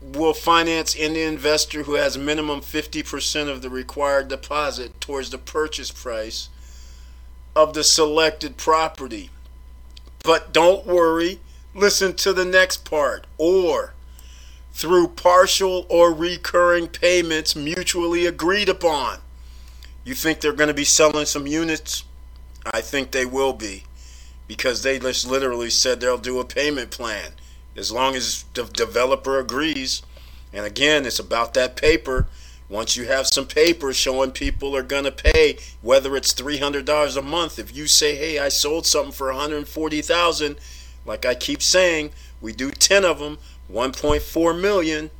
Will 0.00 0.34
finance 0.34 0.96
any 0.98 1.20
investor 1.20 1.82
who 1.82 1.94
has 1.94 2.16
minimum 2.18 2.60
50% 2.60 3.48
of 3.48 3.62
the 3.62 3.70
required 3.70 4.28
deposit 4.28 5.00
towards 5.00 5.30
the 5.30 5.38
purchase 5.38 5.90
price 5.90 6.48
of 7.54 7.74
the 7.74 7.84
selected 7.84 8.56
property. 8.56 9.30
But 10.24 10.52
don't 10.52 10.86
worry, 10.86 11.38
listen 11.74 12.14
to 12.14 12.32
the 12.32 12.44
next 12.44 12.84
part. 12.84 13.26
Or 13.36 13.92
through 14.72 15.08
partial 15.08 15.86
or 15.88 16.12
recurring 16.12 16.88
payments 16.88 17.54
mutually 17.54 18.26
agreed 18.26 18.68
upon. 18.68 19.18
You 20.04 20.14
think 20.14 20.40
they're 20.40 20.52
going 20.52 20.68
to 20.68 20.74
be 20.74 20.84
selling 20.84 21.26
some 21.26 21.46
units? 21.46 22.04
I 22.72 22.80
think 22.80 23.10
they 23.10 23.26
will 23.26 23.52
be 23.52 23.84
because 24.48 24.82
they 24.82 24.98
just 24.98 25.28
literally 25.28 25.70
said 25.70 26.00
they'll 26.00 26.18
do 26.18 26.40
a 26.40 26.44
payment 26.44 26.90
plan 26.90 27.32
as 27.76 27.92
long 27.92 28.14
as 28.14 28.44
the 28.54 28.64
developer 28.64 29.38
agrees. 29.38 30.02
And 30.52 30.66
again, 30.66 31.06
it's 31.06 31.18
about 31.18 31.54
that 31.54 31.76
paper. 31.76 32.28
Once 32.68 32.96
you 32.96 33.04
have 33.04 33.26
some 33.26 33.46
paper 33.46 33.92
showing 33.92 34.30
people 34.30 34.74
are 34.74 34.82
going 34.82 35.04
to 35.04 35.12
pay, 35.12 35.58
whether 35.82 36.16
it's 36.16 36.34
$300 36.34 37.16
a 37.16 37.22
month, 37.22 37.58
if 37.58 37.74
you 37.74 37.86
say, 37.86 38.16
hey, 38.16 38.38
I 38.38 38.48
sold 38.48 38.86
something 38.86 39.12
for 39.12 39.32
140000 39.32 40.56
like 41.04 41.26
I 41.26 41.34
keep 41.34 41.62
saying, 41.62 42.12
we 42.40 42.52
do 42.52 42.70
10 42.70 43.04
of 43.04 43.18
them, 43.18 43.38
1.4 43.72 44.60
million. 44.60 45.10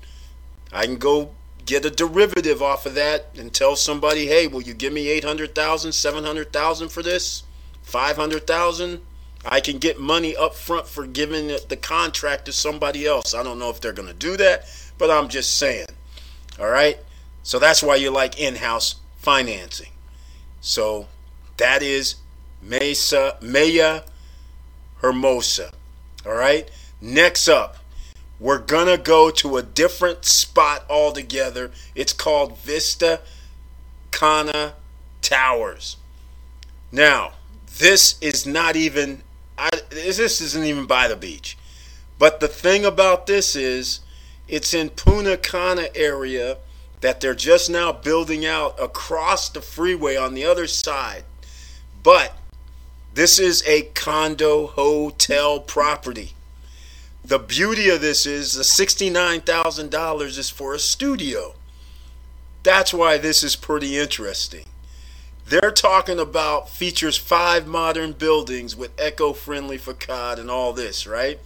I 0.73 0.87
can 0.87 0.97
go 0.97 1.31
get 1.65 1.85
a 1.85 1.91
derivative 1.91 2.63
off 2.63 2.87
of 2.87 2.95
that 2.95 3.29
and 3.37 3.53
tell 3.53 3.77
somebody, 3.77 4.27
hey, 4.27 4.47
will 4.47 4.63
you 4.63 4.75
give 4.75 4.93
me 4.93 5.09
800,000, 5.09 5.93
700,000 5.93 6.89
for 6.89 7.03
this? 7.03 7.45
500,000? 7.83 9.01
I 9.45 9.61
can 9.61 9.79
get 9.79 9.99
money 9.99 10.37
up 10.37 10.55
front 10.55 10.87
for 10.87 11.07
giving 11.07 11.49
the 11.69 11.79
contract 11.81 12.45
to 12.47 12.53
somebody 12.53 13.07
else. 13.07 13.35
I 13.35 13.43
don't 13.43 13.59
know 13.59 13.71
if 13.71 13.81
they're 13.81 13.93
going 13.93 14.09
to 14.09 14.15
do 14.15 14.37
that, 14.37 14.67
but 14.99 15.11
I'm 15.11 15.29
just 15.29 15.57
saying. 15.57 15.87
All 16.61 16.69
right? 16.69 16.99
So 17.43 17.59
that's 17.59 17.83
why 17.83 17.97
you 17.97 18.11
like 18.11 18.39
in-house 18.39 18.97
financing. 19.17 19.91
So 20.61 21.09
that 21.57 21.83
is 21.83 22.17
Mesa 22.63 23.37
Maya 23.41 24.03
Hermosa. 24.99 25.73
All 26.25 26.35
right? 26.35 26.71
Next 27.01 27.49
up, 27.49 27.79
we're 28.43 28.59
going 28.59 28.89
to 28.89 29.01
go 29.01 29.31
to 29.31 29.57
a 29.57 29.63
different 29.63 30.25
spot 30.25 30.85
altogether. 30.91 31.71
It's 31.95 32.13
called 32.13 32.59
Vista 32.59 33.21
Cana 34.11 34.75
Towers. 35.23 35.97
Now, 36.91 37.35
this 37.79 38.19
is 38.21 38.45
not 38.45 38.75
even 38.75 39.23
I, 39.57 39.71
this 39.91 40.19
isn't 40.41 40.65
even 40.65 40.87
by 40.87 41.07
the 41.07 41.15
beach. 41.15 41.57
But 42.19 42.41
the 42.41 42.49
thing 42.49 42.85
about 42.85 43.29
this 43.29 43.55
is 43.55 44.01
it's 44.49 44.75
in 44.75 44.91
Punta 44.91 45.37
Cana 45.37 45.87
area 45.95 46.59
that 47.01 47.21
they're 47.21 47.37
just 47.37 47.71
now 47.71 47.93
building 47.93 48.45
out 48.45 48.75
across 48.83 49.49
the 49.51 49.63
freeway 49.63 50.17
on 50.17 50.35
the 50.35 50.45
other 50.45 50.67
side. 50.67 51.23
But 52.03 52.37
this 53.15 53.39
is 53.39 53.63
a 53.69 53.83
condo 53.95 54.67
hotel 54.67 55.61
property. 55.61 56.33
The 57.25 57.38
beauty 57.38 57.88
of 57.88 58.00
this 58.00 58.26
is 58.26 58.55
the 58.55 58.64
$69,000 58.64 60.38
is 60.38 60.50
for 60.50 60.75
a 60.75 60.79
studio. 60.79 61.55
That's 62.64 62.93
why 62.93 63.17
this 63.17 63.45
is 63.45 63.55
pretty 63.55 63.97
interesting. 63.97 64.64
They're 65.47 65.71
talking 65.71 66.19
about 66.19 66.69
features 66.69 67.17
five 67.17 67.67
modern 67.67 68.12
buildings 68.12 68.75
with 68.75 69.00
eco-friendly 69.00 69.79
facade 69.79 70.41
and 70.41 70.50
all 70.50 70.73
this, 70.73 71.07
right? 71.07 71.38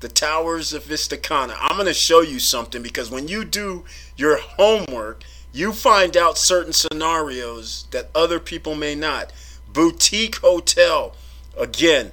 The 0.00 0.08
towers 0.08 0.74
of 0.74 0.84
Vista 0.84 1.16
Cana. 1.16 1.56
I'm 1.58 1.76
going 1.76 1.86
to 1.86 1.94
show 1.94 2.20
you 2.20 2.38
something 2.38 2.82
because 2.82 3.10
when 3.10 3.28
you 3.28 3.44
do 3.44 3.84
your 4.16 4.38
homework, 4.38 5.24
you 5.52 5.72
find 5.72 6.16
out 6.16 6.36
certain 6.36 6.72
scenarios 6.72 7.86
that 7.90 8.10
other 8.14 8.38
people 8.38 8.74
may 8.74 8.94
not. 8.94 9.32
Boutique 9.72 10.36
hotel. 10.36 11.14
Again, 11.56 12.12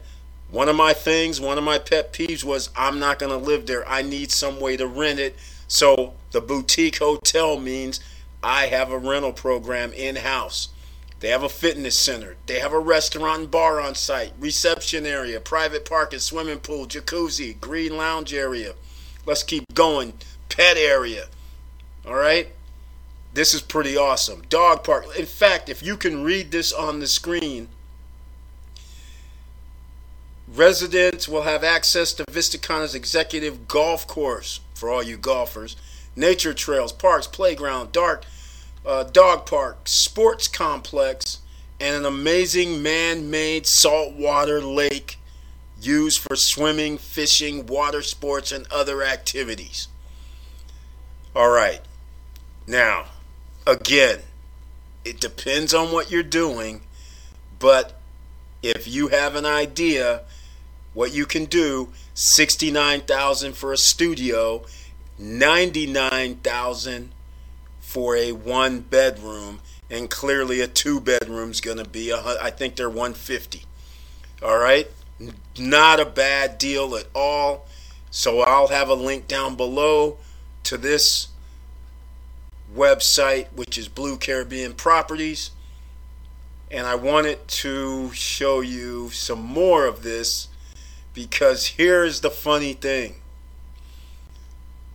one 0.51 0.67
of 0.67 0.75
my 0.75 0.93
things, 0.93 1.39
one 1.39 1.57
of 1.57 1.63
my 1.63 1.77
pet 1.77 2.11
peeves 2.11 2.43
was 2.43 2.69
I'm 2.75 2.99
not 2.99 3.19
going 3.19 3.31
to 3.31 3.37
live 3.37 3.67
there. 3.67 3.87
I 3.87 4.01
need 4.01 4.31
some 4.31 4.59
way 4.59 4.77
to 4.77 4.87
rent 4.87 5.19
it. 5.19 5.35
So 5.67 6.13
the 6.31 6.41
boutique 6.41 6.97
hotel 6.97 7.59
means 7.59 7.99
I 8.41 8.67
have 8.67 8.91
a 8.91 8.97
rental 8.97 9.33
program 9.33 9.93
in 9.93 10.17
house. 10.17 10.69
They 11.19 11.29
have 11.29 11.43
a 11.43 11.49
fitness 11.49 11.97
center. 11.97 12.37
They 12.45 12.59
have 12.59 12.73
a 12.73 12.79
restaurant 12.79 13.41
and 13.41 13.51
bar 13.51 13.79
on 13.81 13.93
site, 13.93 14.33
reception 14.39 15.05
area, 15.05 15.39
private 15.39 15.85
parking, 15.85 16.19
swimming 16.19 16.59
pool, 16.59 16.87
jacuzzi, 16.87 17.59
green 17.59 17.97
lounge 17.97 18.33
area. 18.33 18.73
Let's 19.25 19.43
keep 19.43 19.65
going. 19.73 20.13
Pet 20.47 20.77
area. 20.77 21.27
All 22.07 22.15
right? 22.15 22.47
This 23.33 23.53
is 23.53 23.61
pretty 23.61 23.95
awesome. 23.97 24.43
Dog 24.49 24.83
park. 24.83 25.05
In 25.17 25.25
fact, 25.25 25.69
if 25.69 25.83
you 25.83 25.97
can 25.97 26.23
read 26.23 26.51
this 26.51 26.71
on 26.71 26.99
the 26.99 27.07
screen, 27.07 27.67
Residents 30.55 31.27
will 31.27 31.43
have 31.43 31.63
access 31.63 32.11
to 32.13 32.23
Vista 32.31 32.57
Cana's 32.57 32.95
executive 32.95 33.67
golf 33.67 34.07
course 34.07 34.61
for 34.73 34.89
all 34.89 35.03
you 35.03 35.15
golfers, 35.15 35.75
nature 36.15 36.55
trails, 36.55 36.91
parks, 36.91 37.27
playground, 37.27 37.91
dark, 37.91 38.25
uh, 38.83 39.03
dog 39.03 39.45
park, 39.45 39.87
sports 39.87 40.47
complex, 40.47 41.39
and 41.79 41.95
an 41.95 42.05
amazing 42.05 42.81
man-made 42.81 43.67
saltwater 43.67 44.59
lake 44.59 45.17
used 45.79 46.19
for 46.19 46.35
swimming, 46.35 46.97
fishing, 46.97 47.67
water 47.67 48.01
sports, 48.01 48.51
and 48.51 48.65
other 48.71 49.03
activities. 49.03 49.87
All 51.35 51.49
right. 51.49 51.81
Now, 52.65 53.05
again, 53.67 54.21
it 55.05 55.21
depends 55.21 55.75
on 55.75 55.91
what 55.91 56.09
you're 56.09 56.23
doing, 56.23 56.81
but 57.59 57.99
if 58.63 58.87
you 58.87 59.09
have 59.09 59.35
an 59.35 59.45
idea 59.45 60.23
what 60.99 61.13
you 61.13 61.25
can 61.25 61.45
do 61.45 61.87
69,000 62.13 63.53
for 63.53 63.71
a 63.71 63.77
studio 63.77 64.65
99,000 65.17 67.11
for 67.79 68.17
a 68.17 68.33
one 68.33 68.81
bedroom 68.81 69.61
and 69.89 70.09
clearly 70.09 70.59
a 70.59 70.67
two 70.67 70.99
bedroom's 70.99 71.61
going 71.61 71.77
to 71.77 71.87
be 71.87 72.09
a, 72.09 72.17
I 72.41 72.49
think 72.49 72.75
they're 72.75 72.89
150. 72.89 73.63
All 74.43 74.57
right? 74.57 74.87
Not 75.57 76.01
a 76.01 76.05
bad 76.05 76.57
deal 76.57 76.93
at 76.97 77.07
all. 77.15 77.65
So 78.11 78.41
I'll 78.41 78.67
have 78.67 78.89
a 78.89 78.93
link 78.93 79.25
down 79.25 79.55
below 79.55 80.17
to 80.63 80.75
this 80.75 81.29
website 82.75 83.47
which 83.53 83.77
is 83.77 83.87
Blue 83.87 84.17
Caribbean 84.17 84.73
Properties 84.73 85.51
and 86.69 86.85
I 86.85 86.95
wanted 86.95 87.47
to 87.47 88.11
show 88.11 88.59
you 88.59 89.11
some 89.11 89.41
more 89.41 89.85
of 89.85 90.03
this 90.03 90.49
because 91.13 91.67
here's 91.67 92.21
the 92.21 92.29
funny 92.29 92.73
thing 92.73 93.15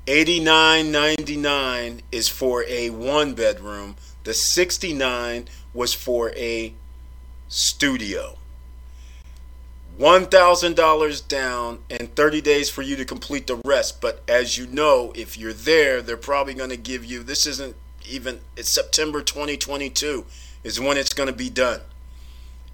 89.99 0.07 2.01
is 2.13 2.29
for 2.29 2.65
a 2.65 2.91
one 2.91 3.35
bedroom 3.35 3.97
the 4.25 4.35
69 4.35 5.49
was 5.73 5.95
for 5.95 6.31
a 6.31 6.73
studio 7.49 8.37
$1,000 9.99 11.29
down 11.29 11.79
and 11.89 12.15
30 12.17 12.41
days 12.41 12.69
for 12.69 12.83
you 12.83 12.97
to 12.97 13.05
complete 13.05 13.47
the 13.47 13.61
rest. 13.65 14.01
But 14.01 14.23
as 14.27 14.59
you 14.59 14.67
know, 14.67 15.13
if 15.15 15.39
you're 15.39 15.53
there, 15.53 16.03
they're 16.03 16.17
probably 16.17 16.55
going 16.55 16.71
to 16.71 16.77
give 16.77 17.05
you 17.05 17.23
this 17.23 17.47
isn't 17.47 17.77
even 18.07 18.41
it's 18.57 18.69
September 18.69 19.23
2022 19.23 20.25
is 20.63 20.81
when 20.81 20.97
it's 20.97 21.13
going 21.15 21.29
to 21.29 21.35
be 21.35 21.49
done. 21.49 21.81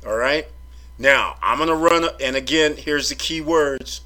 All 0.07 0.17
right? 0.17 0.47
Now, 1.01 1.39
I'm 1.43 1.57
going 1.57 1.71
to 1.71 1.75
run 1.75 2.09
and 2.21 2.37
again, 2.37 2.77
here's 2.77 3.09
the 3.09 3.15
key 3.15 3.41
words. 3.41 4.03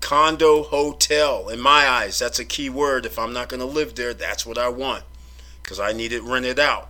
Condo 0.00 0.62
hotel. 0.62 1.48
In 1.48 1.60
my 1.60 1.88
eyes, 1.88 2.20
that's 2.20 2.38
a 2.38 2.44
key 2.44 2.70
word. 2.70 3.04
If 3.04 3.18
I'm 3.18 3.32
not 3.32 3.48
going 3.48 3.60
to 3.60 3.66
live 3.66 3.96
there, 3.96 4.14
that's 4.14 4.46
what 4.46 4.56
I 4.56 4.68
want 4.68 5.04
cuz 5.64 5.78
I 5.78 5.92
need 5.92 6.12
it 6.12 6.22
rented 6.22 6.58
out. 6.58 6.88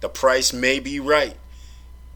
The 0.00 0.08
price 0.08 0.52
may 0.52 0.78
be 0.78 1.00
right 1.00 1.36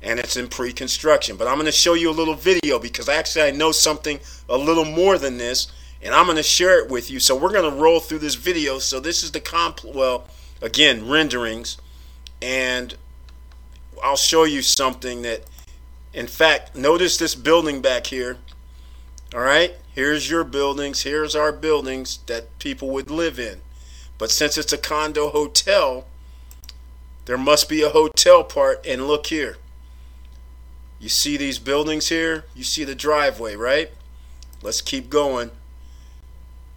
and 0.02 0.20
it's 0.20 0.36
in 0.36 0.48
pre-construction. 0.48 1.36
But 1.36 1.48
I'm 1.48 1.56
going 1.56 1.66
to 1.66 1.72
show 1.72 1.94
you 1.94 2.10
a 2.10 2.12
little 2.12 2.34
video 2.34 2.78
because 2.78 3.08
actually 3.08 3.42
I 3.42 3.50
know 3.50 3.72
something 3.72 4.20
a 4.48 4.56
little 4.56 4.84
more 4.84 5.18
than 5.18 5.38
this, 5.38 5.68
and 6.02 6.14
I'm 6.14 6.26
going 6.26 6.36
to 6.36 6.42
share 6.42 6.78
it 6.82 6.90
with 6.90 7.10
you. 7.10 7.18
So 7.18 7.34
we're 7.34 7.52
going 7.52 7.70
to 7.70 7.76
roll 7.76 8.00
through 8.00 8.20
this 8.20 8.36
video. 8.36 8.78
So 8.78 9.00
this 9.00 9.22
is 9.22 9.32
the 9.32 9.40
comp, 9.40 9.82
well, 9.84 10.28
again, 10.62 11.08
renderings, 11.08 11.78
and 12.40 12.94
I'll 14.02 14.16
show 14.16 14.44
you 14.44 14.62
something 14.62 15.22
that, 15.22 15.42
in 16.18 16.26
fact, 16.26 16.74
notice 16.74 17.16
this 17.16 17.36
building 17.36 17.80
back 17.80 18.08
here. 18.08 18.38
All 19.32 19.38
right, 19.40 19.76
here's 19.94 20.28
your 20.28 20.42
buildings. 20.42 21.02
Here's 21.02 21.36
our 21.36 21.52
buildings 21.52 22.18
that 22.26 22.58
people 22.58 22.90
would 22.90 23.08
live 23.08 23.38
in. 23.38 23.60
But 24.18 24.32
since 24.32 24.58
it's 24.58 24.72
a 24.72 24.78
condo 24.78 25.28
hotel, 25.28 26.08
there 27.26 27.38
must 27.38 27.68
be 27.68 27.82
a 27.82 27.90
hotel 27.90 28.42
part. 28.42 28.84
And 28.84 29.06
look 29.06 29.28
here. 29.28 29.58
You 30.98 31.08
see 31.08 31.36
these 31.36 31.60
buildings 31.60 32.08
here? 32.08 32.46
You 32.52 32.64
see 32.64 32.82
the 32.82 32.96
driveway, 32.96 33.54
right? 33.54 33.92
Let's 34.60 34.80
keep 34.80 35.08
going. 35.08 35.52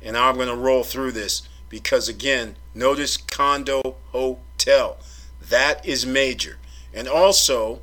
And 0.04 0.16
I'm 0.16 0.36
going 0.36 0.50
to 0.50 0.56
roll 0.56 0.84
through 0.84 1.14
this 1.14 1.50
because, 1.68 2.08
again, 2.08 2.58
notice 2.76 3.18
condo 3.18 3.96
hotel. 4.12 4.98
That 5.42 5.84
is 5.84 6.06
major. 6.06 6.60
And 6.94 7.08
also, 7.08 7.82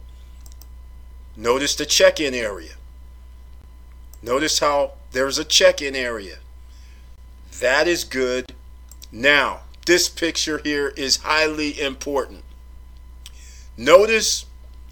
notice 1.38 1.76
the 1.76 1.87
check 1.87 2.21
in 2.21 2.35
area. 2.35 2.73
Notice 4.23 4.59
how 4.59 4.92
there's 5.12 5.38
a 5.38 5.45
check 5.45 5.80
in 5.80 5.95
area. 5.95 6.38
That 7.61 7.87
is 7.87 8.04
good. 8.04 8.52
Now, 9.11 9.61
this 9.87 10.09
picture 10.09 10.61
here 10.62 10.88
is 10.88 11.18
highly 11.18 11.80
important. 11.80 12.42
Notice 13.76 14.45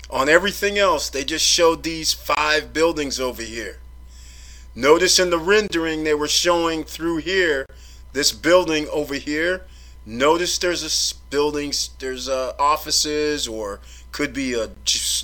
on 0.08 0.28
everything 0.28 0.78
else, 0.78 1.10
they 1.10 1.24
just 1.24 1.44
showed 1.44 1.82
these 1.82 2.12
five 2.12 2.72
buildings 2.72 3.18
over 3.18 3.42
here. 3.42 3.80
Notice 4.74 5.18
in 5.18 5.30
the 5.30 5.38
rendering 5.38 6.04
they 6.04 6.14
were 6.14 6.28
showing 6.28 6.84
through 6.84 7.18
here, 7.18 7.66
this 8.12 8.32
building 8.32 8.86
over 8.92 9.14
here. 9.14 9.66
Notice 10.04 10.58
there's 10.58 10.84
a 10.84 11.14
building, 11.30 11.72
there's 11.98 12.28
uh, 12.28 12.52
offices 12.58 13.48
or 13.48 13.80
could 14.16 14.32
be 14.32 14.54
a 14.54 14.70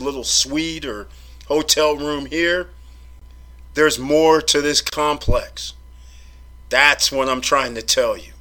little 0.00 0.22
suite 0.22 0.84
or 0.84 1.08
hotel 1.46 1.96
room 1.96 2.26
here. 2.26 2.68
There's 3.72 3.98
more 3.98 4.42
to 4.42 4.60
this 4.60 4.82
complex. 4.82 5.72
That's 6.68 7.10
what 7.10 7.26
I'm 7.26 7.40
trying 7.40 7.74
to 7.76 7.80
tell 7.80 8.18
you. 8.18 8.34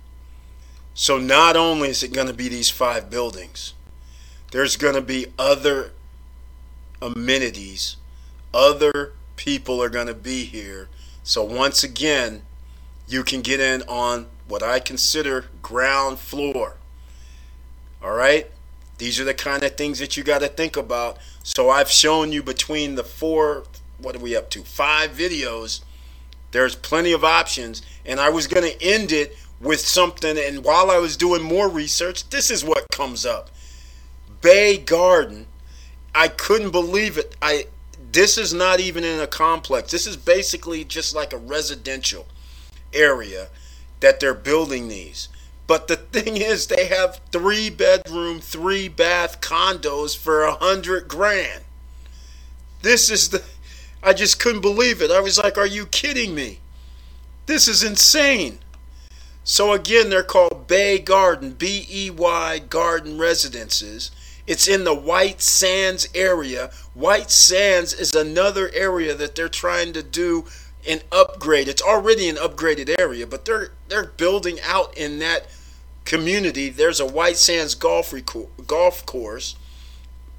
So 0.94 1.18
not 1.18 1.56
only 1.56 1.88
is 1.88 2.04
it 2.04 2.12
going 2.12 2.28
to 2.28 2.34
be 2.34 2.50
these 2.50 2.70
five 2.70 3.10
buildings, 3.10 3.76
there's 4.52 4.76
going 4.76 4.96
to 4.96 5.02
be 5.02 5.28
other 5.40 5.94
amenities. 7.02 7.96
Other 8.54 9.14
people 9.38 9.82
are 9.82 9.88
going 9.88 10.08
to 10.08 10.14
be 10.14 10.44
here. 10.44 10.90
So 11.24 11.46
once 11.46 11.82
again, 11.82 12.42
you 13.08 13.24
can 13.24 13.40
get 13.40 13.62
in 13.62 13.84
on 13.84 14.26
what 14.50 14.62
I 14.62 14.82
consider 14.82 15.46
ground 15.62 16.20
floor. 16.20 16.76
All 18.04 18.12
right? 18.12 18.52
These 19.02 19.20
are 19.20 19.24
the 19.24 19.34
kind 19.34 19.64
of 19.64 19.76
things 19.76 19.98
that 19.98 20.16
you 20.16 20.24
got 20.24 20.42
to 20.42 20.48
think 20.48 20.78
about. 20.78 21.18
So 21.42 21.72
I've 21.72 21.90
shown 21.90 22.32
you 22.32 22.44
between 22.44 22.94
the 22.94 23.04
four, 23.04 23.64
what 23.98 24.16
are 24.16 24.20
we 24.20 24.36
up 24.36 24.52
to? 24.52 24.62
Five 24.62 25.10
videos. 25.10 25.82
There's 26.52 26.76
plenty 26.76 27.12
of 27.12 27.24
options. 27.24 27.82
And 28.06 28.20
I 28.20 28.30
was 28.30 28.46
going 28.46 28.72
to 28.72 28.80
end 28.80 29.12
it 29.12 29.36
with 29.60 29.80
something. 29.80 30.38
And 30.38 30.64
while 30.64 30.92
I 30.92 31.00
was 31.00 31.18
doing 31.18 31.42
more 31.42 31.68
research, 31.68 32.30
this 32.30 32.52
is 32.52 32.64
what 32.64 32.86
comes 32.92 33.26
up 33.26 33.50
Bay 34.40 34.78
Garden 34.78 35.48
I 36.14 36.28
couldn't 36.28 36.70
believe 36.70 37.18
it. 37.18 37.36
I 37.42 37.66
this 38.12 38.38
is 38.38 38.54
not 38.54 38.80
even 38.80 39.04
in 39.04 39.20
a 39.20 39.26
complex. 39.26 39.90
This 39.90 40.06
is 40.06 40.16
basically 40.16 40.84
just 40.84 41.16
like 41.16 41.34
a 41.34 41.38
residential 41.38 42.28
area 42.94 43.48
that 44.00 44.20
they're 44.20 44.36
building 44.36 44.90
these. 44.90 45.28
But 45.71 45.88
the 45.88 45.95
thing 45.95 46.36
is, 46.36 46.67
they 46.67 46.88
have 46.88 47.21
three 47.31 47.69
bedroom, 47.69 48.41
three 48.41 48.89
bath 48.89 49.39
condos 49.39 50.17
for 50.17 50.43
a 50.43 50.55
hundred 50.55 51.07
grand. 51.07 51.63
This 52.81 53.10
is 53.10 53.29
the. 53.29 53.41
I 54.03 54.12
just 54.12 54.38
couldn't 54.38 54.60
believe 54.60 55.01
it. 55.01 55.12
I 55.12 55.21
was 55.21 55.38
like, 55.38 55.57
are 55.57 55.65
you 55.65 55.86
kidding 55.86 56.36
me? 56.36 56.60
This 57.45 57.69
is 57.69 57.84
insane. 57.84 58.60
So 59.45 59.71
again, 59.71 60.10
they're 60.10 60.23
called 60.23 60.67
Bay 60.67 60.99
Garden, 60.99 61.53
B 61.53 61.88
E 61.89 62.10
Y 62.10 62.60
Garden 62.60 63.17
Residences 63.17 64.12
it's 64.47 64.67
in 64.67 64.84
the 64.84 64.93
White 64.93 65.41
Sands 65.41 66.10
area. 66.13 66.71
White 66.93 67.31
Sands 67.31 67.93
is 67.93 68.13
another 68.13 68.69
area 68.73 69.15
that 69.15 69.36
they're 69.36 69.47
trying 69.47 69.93
to 69.93 70.03
do 70.03 70.45
an 70.86 70.99
upgrade. 71.12 71.69
It's 71.69 71.81
already 71.81 72.27
an 72.27 72.36
upgraded 72.36 72.93
area, 72.99 73.25
but 73.25 73.45
they're 73.45 73.71
they're 73.88 74.07
building 74.07 74.60
out 74.62 74.97
in 74.97 75.19
that 75.19 75.47
community. 76.06 76.70
There's 76.70 77.00
a 77.00 77.06
White 77.06 77.38
Sands 77.38 77.76
golf 77.76 78.14
golf 78.68 79.06
course. 79.06 79.56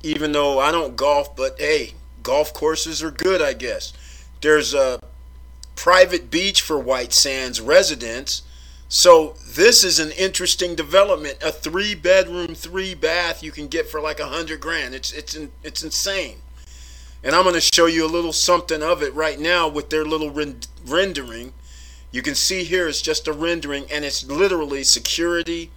Even 0.02 0.32
though 0.32 0.58
I 0.58 0.72
don't 0.72 0.96
golf, 0.96 1.36
but 1.36 1.60
hey, 1.60 1.94
golf 2.22 2.52
courses 2.52 3.02
are 3.02 3.10
good, 3.10 3.40
I 3.40 3.52
guess. 3.52 3.92
There's 4.40 4.74
a 4.74 5.00
private 5.76 6.30
beach 6.30 6.60
for 6.60 6.78
White 6.78 7.12
Sands 7.12 7.60
residents 7.60 8.42
so 8.94 9.36
this 9.46 9.84
is 9.84 9.98
an 9.98 10.10
interesting 10.10 10.74
development. 10.74 11.38
A 11.42 11.50
three 11.50 11.94
bedroom, 11.94 12.54
three 12.54 12.94
bath 12.94 13.42
you 13.42 13.50
can 13.50 13.66
get 13.66 13.88
for 13.88 14.02
like 14.02 14.20
a 14.20 14.26
hundred 14.26 14.60
grand. 14.60 14.94
It's 14.94 15.12
it's 15.12 15.34
it's 15.62 15.82
insane. 15.82 16.42
And 17.24 17.34
I'm 17.34 17.44
going 17.44 17.54
to 17.54 17.60
show 17.62 17.86
you 17.86 18.04
a 18.04 18.06
little 18.06 18.34
something 18.34 18.82
of 18.82 19.02
it 19.02 19.14
right 19.14 19.40
now 19.40 19.66
with 19.66 19.88
their 19.88 20.04
little 20.04 20.30
rendering. 20.84 21.54
You 22.12 22.22
can 22.22 22.36
see 22.36 22.62
here 22.62 22.86
it's 22.86 23.02
just 23.02 23.26
a 23.26 23.32
rendering 23.32 23.86
and 23.90 24.04
it's 24.04 24.24
literally 24.24 24.84
security 24.84 25.72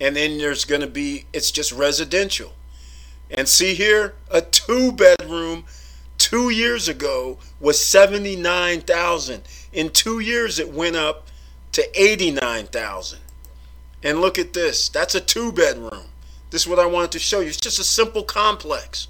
and 0.00 0.16
then 0.16 0.36
there's 0.36 0.64
going 0.64 0.80
to 0.82 0.86
be 0.86 1.24
it's 1.32 1.50
just 1.50 1.72
residential. 1.72 2.52
And 3.30 3.48
see 3.48 3.74
here 3.74 4.14
a 4.30 4.42
two 4.42 4.92
bedroom 4.92 5.64
2 6.18 6.50
years 6.50 6.88
ago 6.88 7.38
was 7.58 7.84
79,000. 7.84 9.42
In 9.72 9.90
2 9.90 10.20
years 10.20 10.58
it 10.58 10.72
went 10.72 10.96
up 10.96 11.28
to 11.72 12.00
89,000. 12.00 13.18
And 14.02 14.20
look 14.20 14.38
at 14.38 14.52
this. 14.52 14.88
That's 14.88 15.14
a 15.14 15.20
two 15.20 15.52
bedroom. 15.52 16.06
This 16.50 16.62
is 16.62 16.68
what 16.68 16.78
I 16.78 16.86
wanted 16.86 17.12
to 17.12 17.18
show 17.18 17.40
you. 17.40 17.48
It's 17.48 17.56
just 17.56 17.78
a 17.78 17.84
simple 17.84 18.22
complex. 18.22 19.08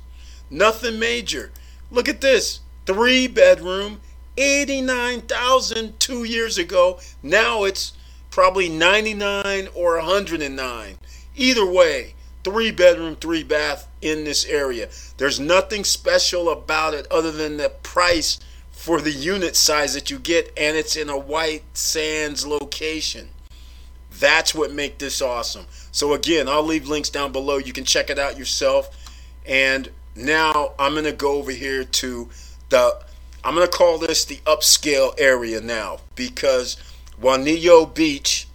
Nothing 0.50 0.98
major. 0.98 1.50
Look 1.90 2.08
at 2.08 2.20
this. 2.20 2.60
Three 2.86 3.26
bedroom, 3.26 4.00
89,000 4.36 5.98
two 6.00 6.24
years 6.24 6.58
ago. 6.58 6.98
Now 7.22 7.64
it's 7.64 7.92
probably 8.30 8.68
99 8.68 9.68
or 9.74 9.96
109. 9.98 10.98
Either 11.34 11.66
way, 11.66 12.14
three 12.44 12.70
bedroom, 12.70 13.16
three 13.16 13.42
bath 13.42 13.88
in 14.00 14.24
this 14.24 14.44
area. 14.46 14.88
There's 15.16 15.38
nothing 15.38 15.84
special 15.84 16.50
about 16.50 16.94
it 16.94 17.06
other 17.10 17.30
than 17.30 17.56
the 17.56 17.70
price 17.82 18.40
for 18.70 19.00
the 19.00 19.12
unit 19.12 19.54
size 19.54 19.94
that 19.94 20.10
you 20.10 20.18
get, 20.18 20.52
and 20.56 20.76
it's 20.76 20.96
in 20.96 21.08
a 21.08 21.16
white 21.16 21.62
sands 21.72 22.44
location. 22.46 23.28
That's 24.18 24.54
what 24.54 24.72
make 24.72 24.98
this 24.98 25.22
awesome. 25.22 25.66
So 25.92 26.14
again, 26.14 26.48
I'll 26.48 26.64
leave 26.64 26.88
links 26.88 27.10
down 27.10 27.32
below. 27.32 27.58
You 27.58 27.72
can 27.72 27.84
check 27.84 28.10
it 28.10 28.18
out 28.18 28.38
yourself. 28.38 28.90
And 29.46 29.90
now 30.14 30.72
I'm 30.78 30.92
going 30.92 31.04
to 31.04 31.12
go 31.12 31.32
over 31.32 31.50
here 31.50 31.84
to 31.84 32.28
the 32.68 33.02
I'm 33.44 33.54
going 33.54 33.66
to 33.66 33.76
call 33.76 33.98
this 33.98 34.24
the 34.24 34.36
upscale 34.46 35.14
area 35.18 35.60
now 35.60 35.98
because 36.14 36.76
Juanillo 37.20 37.92
Beach 37.92 38.46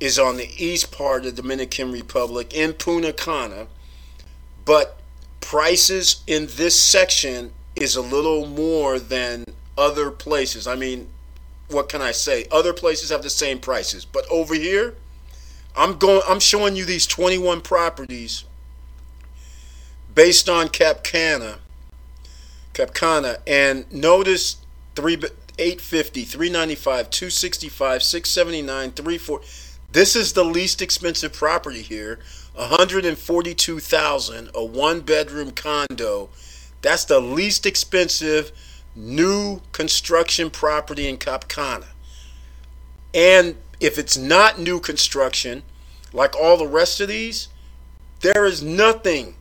is 0.00 0.18
on 0.18 0.36
the 0.36 0.50
east 0.56 0.90
part 0.90 1.24
of 1.24 1.36
the 1.36 1.42
Dominican 1.42 1.92
Republic 1.92 2.52
in 2.52 2.72
Punta 2.72 3.12
Cana, 3.12 3.68
but 4.64 4.98
prices 5.40 6.22
in 6.26 6.48
this 6.50 6.78
section 6.78 7.52
is 7.76 7.96
a 7.96 8.00
little 8.00 8.46
more 8.46 8.98
than 8.98 9.44
other 9.78 10.10
places. 10.10 10.66
I 10.66 10.74
mean, 10.74 11.08
what 11.68 11.88
can 11.88 12.02
I 12.02 12.12
say? 12.12 12.46
Other 12.50 12.72
places 12.72 13.10
have 13.10 13.22
the 13.22 13.30
same 13.30 13.58
prices, 13.58 14.04
but 14.04 14.26
over 14.30 14.54
here, 14.54 14.94
I'm 15.76 15.96
going 15.98 16.22
I'm 16.28 16.40
showing 16.40 16.76
you 16.76 16.84
these 16.84 17.06
21 17.06 17.60
properties 17.62 18.44
based 20.14 20.48
on 20.48 20.68
Cap 20.68 21.02
Cana. 21.02 21.58
Cap 22.74 22.92
Cana 22.92 23.38
and 23.46 23.90
notice 23.92 24.56
3 24.96 25.22
850, 25.56 26.24
395, 26.24 27.10
265, 27.10 28.02
679, 28.02 28.90
34 28.90 29.40
This 29.92 30.16
is 30.16 30.32
the 30.32 30.44
least 30.44 30.82
expensive 30.82 31.32
property 31.32 31.80
here. 31.80 32.18
142,000 32.54 34.50
a 34.54 34.64
one 34.64 35.00
bedroom 35.00 35.52
condo. 35.52 36.28
That's 36.82 37.04
the 37.04 37.20
least 37.20 37.66
expensive 37.66 38.52
new 38.96 39.60
construction 39.72 40.50
property 40.50 41.08
in 41.08 41.16
Cap 41.16 41.48
Cana. 41.48 41.86
And 43.12 43.56
if 43.80 43.98
it's 43.98 44.16
not 44.16 44.58
new 44.58 44.80
construction, 44.80 45.62
like 46.12 46.36
all 46.36 46.56
the 46.56 46.66
rest 46.66 47.00
of 47.00 47.08
these, 47.08 47.48
there 48.20 48.44
is 48.44 48.62
nothing, 48.62 49.34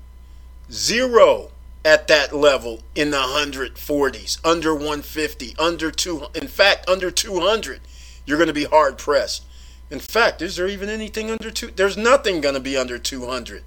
zero 0.72 1.53
at 1.86 2.08
that 2.08 2.34
level 2.34 2.82
in 2.96 3.12
the 3.12 3.18
140s, 3.18 4.40
under 4.46 4.74
150, 4.74 5.56
under 5.60 5.92
2, 5.92 6.28
in 6.36 6.48
fact, 6.48 6.88
under 6.88 7.12
200. 7.12 7.82
You're 8.26 8.38
going 8.38 8.48
to 8.48 8.54
be 8.54 8.64
hard 8.64 8.98
pressed. 8.98 9.44
In 9.90 10.00
fact, 10.00 10.42
is 10.42 10.56
there 10.56 10.68
even 10.68 10.90
anything 10.90 11.30
under 11.30 11.52
2? 11.52 11.72
There's 11.76 11.98
nothing 11.98 12.42
going 12.42 12.56
to 12.56 12.62
be 12.62 12.78
under 12.78 12.98
200. 12.98 13.64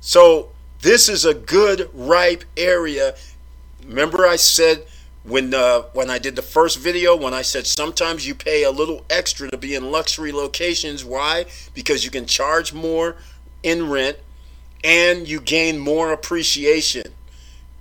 So, 0.00 0.50
this 0.80 1.08
is 1.08 1.24
a 1.24 1.34
good 1.34 1.90
ripe 1.92 2.44
area. 2.56 3.16
Remember 3.84 4.26
I 4.26 4.36
said 4.36 4.84
when 5.24 5.52
uh, 5.52 5.82
when 5.92 6.08
I 6.08 6.18
did 6.18 6.36
the 6.36 6.42
first 6.42 6.78
video 6.78 7.16
when 7.16 7.34
I 7.34 7.42
said 7.42 7.66
sometimes 7.66 8.26
you 8.26 8.34
pay 8.34 8.62
a 8.62 8.70
little 8.70 9.04
extra 9.10 9.50
to 9.50 9.58
be 9.58 9.74
in 9.74 9.90
luxury 9.90 10.30
locations 10.30 11.04
why 11.04 11.46
because 11.74 12.04
you 12.04 12.10
can 12.10 12.26
charge 12.26 12.72
more 12.72 13.16
in 13.62 13.90
rent 13.90 14.18
and 14.84 15.26
you 15.26 15.40
gain 15.40 15.78
more 15.78 16.12
appreciation 16.12 17.12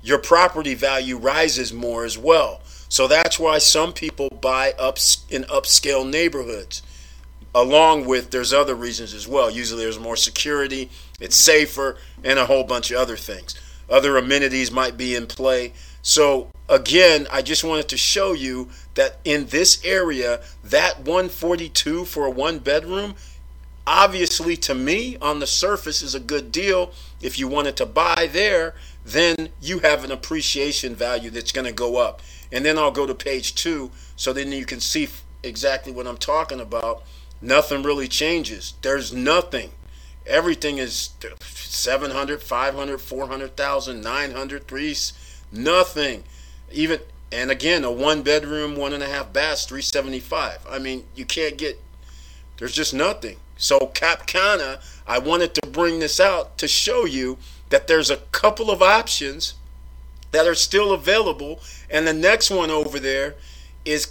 your 0.07 0.17
property 0.17 0.73
value 0.73 1.17
rises 1.17 1.73
more 1.73 2.05
as 2.05 2.17
well. 2.17 2.61
So 2.87 3.07
that's 3.07 3.37
why 3.37 3.57
some 3.57 3.91
people 3.91 4.29
buy 4.29 4.73
up 4.79 4.97
in 5.29 5.43
upscale 5.43 6.09
neighborhoods 6.09 6.81
along 7.53 8.05
with 8.05 8.29
there's 8.29 8.53
other 8.53 8.75
reasons 8.75 9.13
as 9.13 9.27
well. 9.27 9.49
Usually 9.49 9.83
there's 9.83 9.99
more 9.99 10.15
security 10.15 10.89
it's 11.19 11.35
safer 11.35 11.97
and 12.23 12.37
a 12.37 12.45
whole 12.45 12.63
bunch 12.63 12.91
of 12.91 12.97
other 12.97 13.17
things. 13.17 13.55
Other 13.89 14.17
amenities 14.17 14.71
might 14.71 14.97
be 14.97 15.15
in 15.15 15.27
play. 15.27 15.73
So 16.01 16.49
again, 16.69 17.27
I 17.31 17.41
just 17.41 17.63
wanted 17.63 17.89
to 17.89 17.97
show 17.97 18.33
you 18.33 18.69
that 18.93 19.17
in 19.25 19.47
this 19.47 19.83
area, 19.83 20.41
that 20.63 20.99
142 20.99 22.05
for 22.05 22.25
a 22.25 22.29
one 22.29 22.59
bedroom, 22.59 23.15
obviously 23.85 24.55
to 24.57 24.75
me 24.75 25.17
on 25.21 25.39
the 25.39 25.47
surface 25.47 26.01
is 26.01 26.13
a 26.13 26.19
good 26.19 26.51
deal. 26.51 26.91
If 27.21 27.39
you 27.39 27.47
wanted 27.47 27.75
to 27.77 27.85
buy 27.85 28.29
there, 28.31 28.75
then 29.07 29.49
you 29.61 29.79
have 29.79 30.03
an 30.03 30.11
appreciation 30.11 30.93
value 30.93 31.29
that's 31.29 31.53
going 31.53 31.65
to 31.65 31.71
go 31.71 31.97
up. 31.97 32.21
And 32.51 32.65
then 32.65 32.77
I'll 32.77 32.91
go 32.91 33.05
to 33.05 33.15
page 33.15 33.55
two 33.55 33.91
so 34.17 34.33
then 34.33 34.51
you 34.51 34.65
can 34.65 34.81
see 34.81 35.07
exactly 35.43 35.93
what 35.93 36.07
I'm 36.07 36.17
talking 36.17 36.59
about. 36.59 37.03
Nothing 37.41 37.83
really 37.83 38.09
changes. 38.09 38.73
There's 38.81 39.13
nothing. 39.13 39.71
Everything 40.25 40.77
is 40.77 41.11
700, 41.41 42.43
500, 42.43 43.01
400,000, 43.01 44.01
900, 44.01 44.67
3 44.67 44.95
Nothing. 45.51 46.23
Even 46.71 46.99
and 47.31 47.51
again, 47.51 47.83
a 47.83 47.91
one 47.91 48.21
bedroom, 48.21 48.75
one 48.75 48.93
and 48.93 49.03
a 49.03 49.07
half 49.07 49.31
baths, 49.33 49.65
three 49.65 49.81
seventy 49.81 50.19
five. 50.19 50.59
I 50.69 50.79
mean, 50.79 51.05
you 51.15 51.25
can't 51.25 51.57
get. 51.57 51.81
There's 52.57 52.73
just 52.73 52.93
nothing. 52.93 53.37
So 53.57 53.87
Cap 53.87 54.27
Cana, 54.27 54.79
I 55.07 55.19
wanted 55.19 55.53
to 55.55 55.67
bring 55.67 55.99
this 55.99 56.19
out 56.19 56.57
to 56.57 56.67
show 56.67 57.05
you 57.05 57.37
that 57.69 57.87
there's 57.87 58.09
a 58.09 58.17
couple 58.17 58.71
of 58.71 58.81
options 58.81 59.55
that 60.31 60.47
are 60.47 60.55
still 60.55 60.91
available, 60.91 61.61
and 61.89 62.07
the 62.07 62.13
next 62.13 62.49
one 62.49 62.71
over 62.71 62.99
there 62.99 63.35
is 63.85 64.07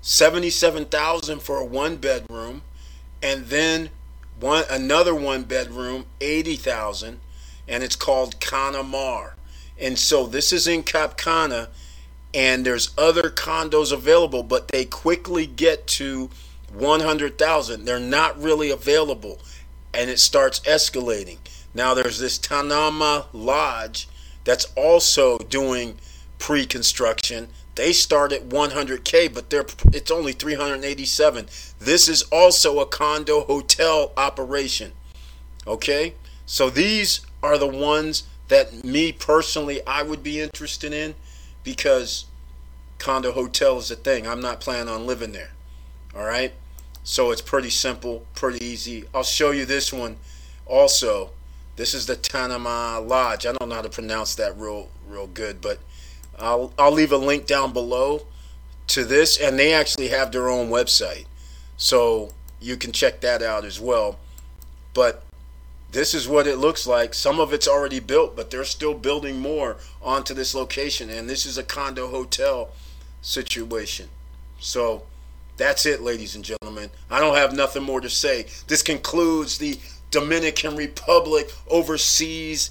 seventy-seven 0.00 0.84
thousand 0.86 1.42
for 1.42 1.58
a 1.58 1.64
one 1.64 1.96
bedroom, 1.96 2.62
and 3.22 3.46
then 3.46 3.90
one 4.38 4.64
another 4.70 5.14
one 5.14 5.42
bedroom, 5.44 6.06
eighty 6.20 6.56
thousand, 6.56 7.20
and 7.66 7.82
it's 7.82 7.96
called 7.96 8.40
Connemara. 8.40 9.34
And 9.78 9.98
so 9.98 10.26
this 10.26 10.52
is 10.52 10.66
in 10.66 10.82
Cap 10.84 11.18
Cana, 11.18 11.68
and 12.32 12.64
there's 12.64 12.90
other 12.96 13.30
condos 13.30 13.92
available, 13.92 14.42
but 14.42 14.68
they 14.68 14.84
quickly 14.84 15.46
get 15.46 15.86
to 15.88 16.30
100,000. 16.72 17.84
They're 17.84 17.98
not 17.98 18.40
really 18.40 18.70
available, 18.70 19.40
and 19.92 20.10
it 20.10 20.18
starts 20.18 20.60
escalating. 20.60 21.38
Now 21.76 21.92
there's 21.92 22.18
this 22.18 22.38
Tanama 22.38 23.26
Lodge 23.34 24.08
that's 24.44 24.64
also 24.76 25.36
doing 25.36 25.98
pre-construction. 26.38 27.48
They 27.74 27.92
start 27.92 28.32
at 28.32 28.48
100k, 28.48 29.34
but 29.34 29.50
they're 29.50 29.66
it's 29.92 30.10
only 30.10 30.32
387. 30.32 31.48
This 31.78 32.08
is 32.08 32.22
also 32.32 32.80
a 32.80 32.86
condo 32.86 33.42
hotel 33.42 34.14
operation. 34.16 34.92
Okay? 35.66 36.14
So 36.46 36.70
these 36.70 37.20
are 37.42 37.58
the 37.58 37.66
ones 37.66 38.22
that 38.48 38.82
me 38.82 39.12
personally 39.12 39.86
I 39.86 40.02
would 40.02 40.22
be 40.22 40.40
interested 40.40 40.94
in 40.94 41.14
because 41.62 42.24
condo 42.98 43.32
hotel 43.32 43.76
is 43.76 43.90
a 43.90 43.96
thing. 43.96 44.26
I'm 44.26 44.40
not 44.40 44.62
planning 44.62 44.88
on 44.88 45.06
living 45.06 45.32
there. 45.32 45.50
All 46.16 46.24
right? 46.24 46.54
So 47.04 47.32
it's 47.32 47.42
pretty 47.42 47.70
simple, 47.70 48.24
pretty 48.34 48.64
easy. 48.64 49.04
I'll 49.14 49.24
show 49.24 49.50
you 49.50 49.66
this 49.66 49.92
one 49.92 50.16
also. 50.64 51.32
This 51.76 51.92
is 51.92 52.06
the 52.06 52.16
Tanama 52.16 53.06
Lodge. 53.06 53.46
I 53.46 53.52
don't 53.52 53.68
know 53.68 53.74
how 53.74 53.82
to 53.82 53.90
pronounce 53.90 54.34
that 54.36 54.58
real 54.58 54.88
real 55.06 55.26
good, 55.26 55.60
but 55.60 55.78
I'll 56.38 56.72
I'll 56.78 56.92
leave 56.92 57.12
a 57.12 57.18
link 57.18 57.46
down 57.46 57.72
below 57.72 58.26
to 58.88 59.04
this 59.04 59.38
and 59.38 59.58
they 59.58 59.72
actually 59.72 60.08
have 60.08 60.32
their 60.32 60.48
own 60.48 60.70
website. 60.70 61.26
So 61.76 62.32
you 62.60 62.76
can 62.76 62.92
check 62.92 63.20
that 63.20 63.42
out 63.42 63.64
as 63.64 63.78
well. 63.78 64.18
But 64.94 65.22
this 65.92 66.14
is 66.14 66.26
what 66.26 66.46
it 66.46 66.56
looks 66.56 66.86
like. 66.86 67.14
Some 67.14 67.38
of 67.38 67.52
it's 67.52 67.68
already 67.68 68.00
built, 68.00 68.34
but 68.34 68.50
they're 68.50 68.64
still 68.64 68.94
building 68.94 69.38
more 69.38 69.76
onto 70.02 70.34
this 70.34 70.54
location. 70.54 71.10
And 71.10 71.28
this 71.28 71.44
is 71.44 71.58
a 71.58 71.62
condo 71.62 72.08
hotel 72.08 72.70
situation. 73.20 74.08
So 74.58 75.02
that's 75.56 75.86
it, 75.86 76.02
ladies 76.02 76.34
and 76.34 76.44
gentlemen. 76.44 76.90
I 77.10 77.20
don't 77.20 77.36
have 77.36 77.54
nothing 77.54 77.82
more 77.82 78.00
to 78.00 78.10
say. 78.10 78.46
This 78.66 78.82
concludes 78.82 79.58
the 79.58 79.78
Dominican 80.10 80.76
Republic 80.76 81.52
overseas 81.68 82.70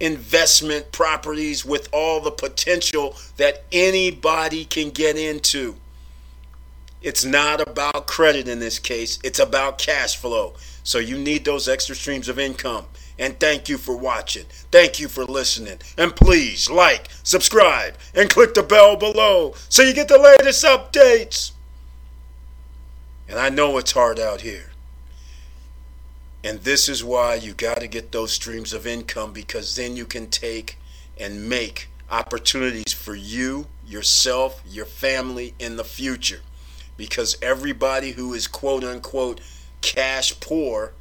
investment 0.00 0.92
properties 0.92 1.64
with 1.64 1.88
all 1.92 2.20
the 2.20 2.30
potential 2.30 3.16
that 3.36 3.64
anybody 3.72 4.64
can 4.64 4.90
get 4.90 5.16
into. 5.16 5.76
It's 7.02 7.24
not 7.24 7.66
about 7.66 8.06
credit 8.06 8.48
in 8.48 8.58
this 8.58 8.78
case, 8.78 9.18
it's 9.22 9.38
about 9.38 9.78
cash 9.78 10.16
flow. 10.16 10.54
So 10.82 10.98
you 10.98 11.18
need 11.18 11.44
those 11.44 11.68
extra 11.68 11.94
streams 11.94 12.28
of 12.28 12.38
income. 12.38 12.86
And 13.18 13.40
thank 13.40 13.68
you 13.68 13.78
for 13.78 13.96
watching. 13.96 14.44
Thank 14.70 15.00
you 15.00 15.08
for 15.08 15.24
listening. 15.24 15.78
And 15.96 16.14
please 16.14 16.68
like, 16.68 17.08
subscribe, 17.22 17.94
and 18.14 18.28
click 18.28 18.54
the 18.54 18.62
bell 18.62 18.96
below 18.96 19.54
so 19.68 19.82
you 19.82 19.94
get 19.94 20.08
the 20.08 20.18
latest 20.18 20.64
updates. 20.64 21.52
And 23.28 23.38
I 23.38 23.48
know 23.48 23.78
it's 23.78 23.92
hard 23.92 24.20
out 24.20 24.42
here. 24.42 24.70
And 26.46 26.60
this 26.60 26.88
is 26.88 27.02
why 27.02 27.34
you 27.34 27.54
got 27.54 27.80
to 27.80 27.88
get 27.88 28.12
those 28.12 28.30
streams 28.30 28.72
of 28.72 28.86
income 28.86 29.32
because 29.32 29.74
then 29.74 29.96
you 29.96 30.06
can 30.06 30.28
take 30.28 30.78
and 31.18 31.48
make 31.48 31.88
opportunities 32.08 32.92
for 32.92 33.16
you, 33.16 33.66
yourself, 33.84 34.62
your 34.64 34.84
family 34.84 35.54
in 35.58 35.76
the 35.76 35.82
future. 35.82 36.42
Because 36.96 37.36
everybody 37.42 38.12
who 38.12 38.32
is 38.32 38.46
quote 38.46 38.84
unquote 38.84 39.40
cash 39.80 40.38
poor, 40.38 40.92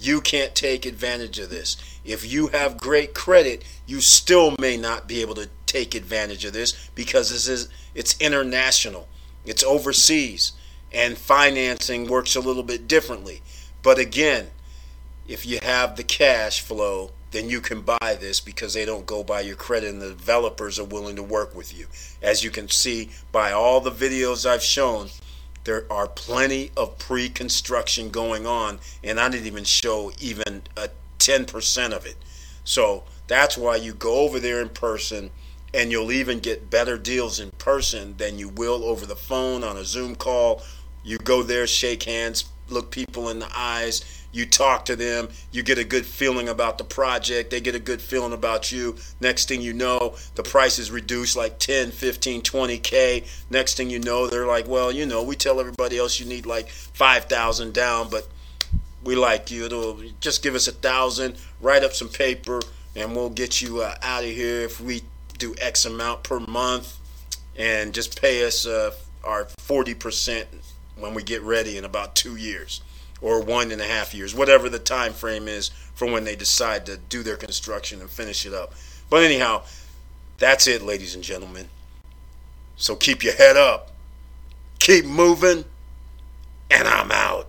you 0.00 0.20
can't 0.20 0.56
take 0.56 0.84
advantage 0.84 1.38
of 1.38 1.48
this. 1.48 1.76
If 2.04 2.26
you 2.26 2.48
have 2.48 2.76
great 2.76 3.14
credit, 3.14 3.62
you 3.86 4.00
still 4.00 4.56
may 4.58 4.76
not 4.76 5.06
be 5.06 5.20
able 5.20 5.36
to 5.36 5.48
take 5.66 5.94
advantage 5.94 6.44
of 6.44 6.54
this 6.54 6.90
because 6.96 7.30
this 7.30 7.46
is 7.46 7.68
it's 7.94 8.20
international. 8.20 9.06
It's 9.46 9.62
overseas. 9.62 10.54
and 10.90 11.16
financing 11.16 12.08
works 12.08 12.34
a 12.34 12.40
little 12.40 12.64
bit 12.64 12.88
differently. 12.88 13.42
But 13.80 14.00
again, 14.00 14.48
if 15.28 15.44
you 15.44 15.58
have 15.62 15.96
the 15.96 16.02
cash 16.02 16.62
flow, 16.62 17.12
then 17.30 17.50
you 17.50 17.60
can 17.60 17.82
buy 17.82 18.16
this 18.18 18.40
because 18.40 18.72
they 18.72 18.86
don't 18.86 19.04
go 19.04 19.22
by 19.22 19.42
your 19.42 19.56
credit 19.56 19.90
and 19.90 20.00
the 20.00 20.08
developers 20.08 20.78
are 20.78 20.84
willing 20.84 21.16
to 21.16 21.22
work 21.22 21.54
with 21.54 21.76
you. 21.78 21.86
As 22.22 22.42
you 22.42 22.50
can 22.50 22.68
see 22.68 23.10
by 23.30 23.52
all 23.52 23.80
the 23.80 23.90
videos 23.90 24.48
I've 24.48 24.62
shown, 24.62 25.10
there 25.64 25.84
are 25.92 26.08
plenty 26.08 26.70
of 26.74 26.98
pre-construction 26.98 28.08
going 28.08 28.46
on 28.46 28.78
and 29.04 29.20
I 29.20 29.28
didn't 29.28 29.46
even 29.46 29.64
show 29.64 30.10
even 30.18 30.62
a 30.76 30.88
10% 31.18 31.92
of 31.92 32.06
it. 32.06 32.16
So 32.64 33.04
that's 33.26 33.58
why 33.58 33.76
you 33.76 33.92
go 33.92 34.20
over 34.20 34.40
there 34.40 34.62
in 34.62 34.70
person 34.70 35.30
and 35.74 35.90
you'll 35.90 36.12
even 36.12 36.38
get 36.38 36.70
better 36.70 36.96
deals 36.96 37.38
in 37.38 37.50
person 37.52 38.16
than 38.16 38.38
you 38.38 38.48
will 38.48 38.82
over 38.84 39.04
the 39.04 39.14
phone 39.14 39.62
on 39.62 39.76
a 39.76 39.84
Zoom 39.84 40.16
call. 40.16 40.62
You 41.04 41.18
go 41.18 41.42
there, 41.42 41.66
shake 41.66 42.04
hands, 42.04 42.46
look 42.70 42.90
people 42.90 43.28
in 43.28 43.38
the 43.38 43.50
eyes, 43.54 44.17
you 44.32 44.44
talk 44.46 44.84
to 44.86 44.96
them, 44.96 45.28
you 45.52 45.62
get 45.62 45.78
a 45.78 45.84
good 45.84 46.04
feeling 46.04 46.48
about 46.48 46.78
the 46.78 46.84
project, 46.84 47.50
they 47.50 47.60
get 47.60 47.74
a 47.74 47.80
good 47.80 48.02
feeling 48.02 48.32
about 48.32 48.70
you. 48.70 48.96
Next 49.20 49.48
thing 49.48 49.62
you 49.62 49.72
know, 49.72 50.16
the 50.34 50.42
price 50.42 50.78
is 50.78 50.90
reduced 50.90 51.36
like 51.36 51.58
10, 51.58 51.90
15, 51.90 52.42
20k. 52.42 53.26
Next 53.50 53.76
thing 53.76 53.90
you 53.90 53.98
know, 53.98 54.26
they're 54.26 54.46
like, 54.46 54.68
"Well, 54.68 54.92
you 54.92 55.06
know, 55.06 55.22
we 55.22 55.36
tell 55.36 55.60
everybody 55.60 55.98
else 55.98 56.20
you 56.20 56.26
need 56.26 56.46
like 56.46 56.68
5,000 56.68 57.72
down, 57.72 58.10
but 58.10 58.28
we 59.02 59.16
like 59.16 59.50
you. 59.50 59.64
It'll 59.64 60.00
just 60.20 60.42
give 60.42 60.54
us 60.54 60.68
a 60.68 60.72
thousand, 60.72 61.36
write 61.60 61.84
up 61.84 61.94
some 61.94 62.08
paper, 62.08 62.60
and 62.94 63.16
we'll 63.16 63.30
get 63.30 63.62
you 63.62 63.80
uh, 63.80 63.94
out 64.02 64.24
of 64.24 64.30
here 64.30 64.62
if 64.62 64.80
we 64.80 65.02
do 65.38 65.54
X 65.60 65.84
amount 65.84 66.24
per 66.24 66.40
month, 66.40 66.98
and 67.56 67.94
just 67.94 68.20
pay 68.20 68.44
us 68.44 68.66
uh, 68.66 68.92
our 69.24 69.44
40% 69.44 70.46
when 70.96 71.14
we 71.14 71.22
get 71.22 71.42
ready 71.42 71.78
in 71.78 71.84
about 71.84 72.14
two 72.14 72.36
years 72.36 72.82
or 73.20 73.40
one 73.40 73.72
and 73.72 73.80
a 73.80 73.86
half 73.86 74.14
years, 74.14 74.34
whatever 74.34 74.68
the 74.68 74.78
time 74.78 75.12
frame 75.12 75.48
is 75.48 75.70
for 75.94 76.10
when 76.10 76.24
they 76.24 76.36
decide 76.36 76.86
to 76.86 76.96
do 76.96 77.22
their 77.22 77.36
construction 77.36 78.00
and 78.00 78.10
finish 78.10 78.46
it 78.46 78.54
up. 78.54 78.74
But 79.10 79.22
anyhow, 79.22 79.62
that's 80.38 80.66
it, 80.66 80.82
ladies 80.82 81.14
and 81.14 81.24
gentlemen. 81.24 81.68
So 82.76 82.94
keep 82.94 83.24
your 83.24 83.34
head 83.34 83.56
up, 83.56 83.92
keep 84.78 85.04
moving, 85.04 85.64
and 86.70 86.86
I'm 86.86 87.10
out. 87.10 87.48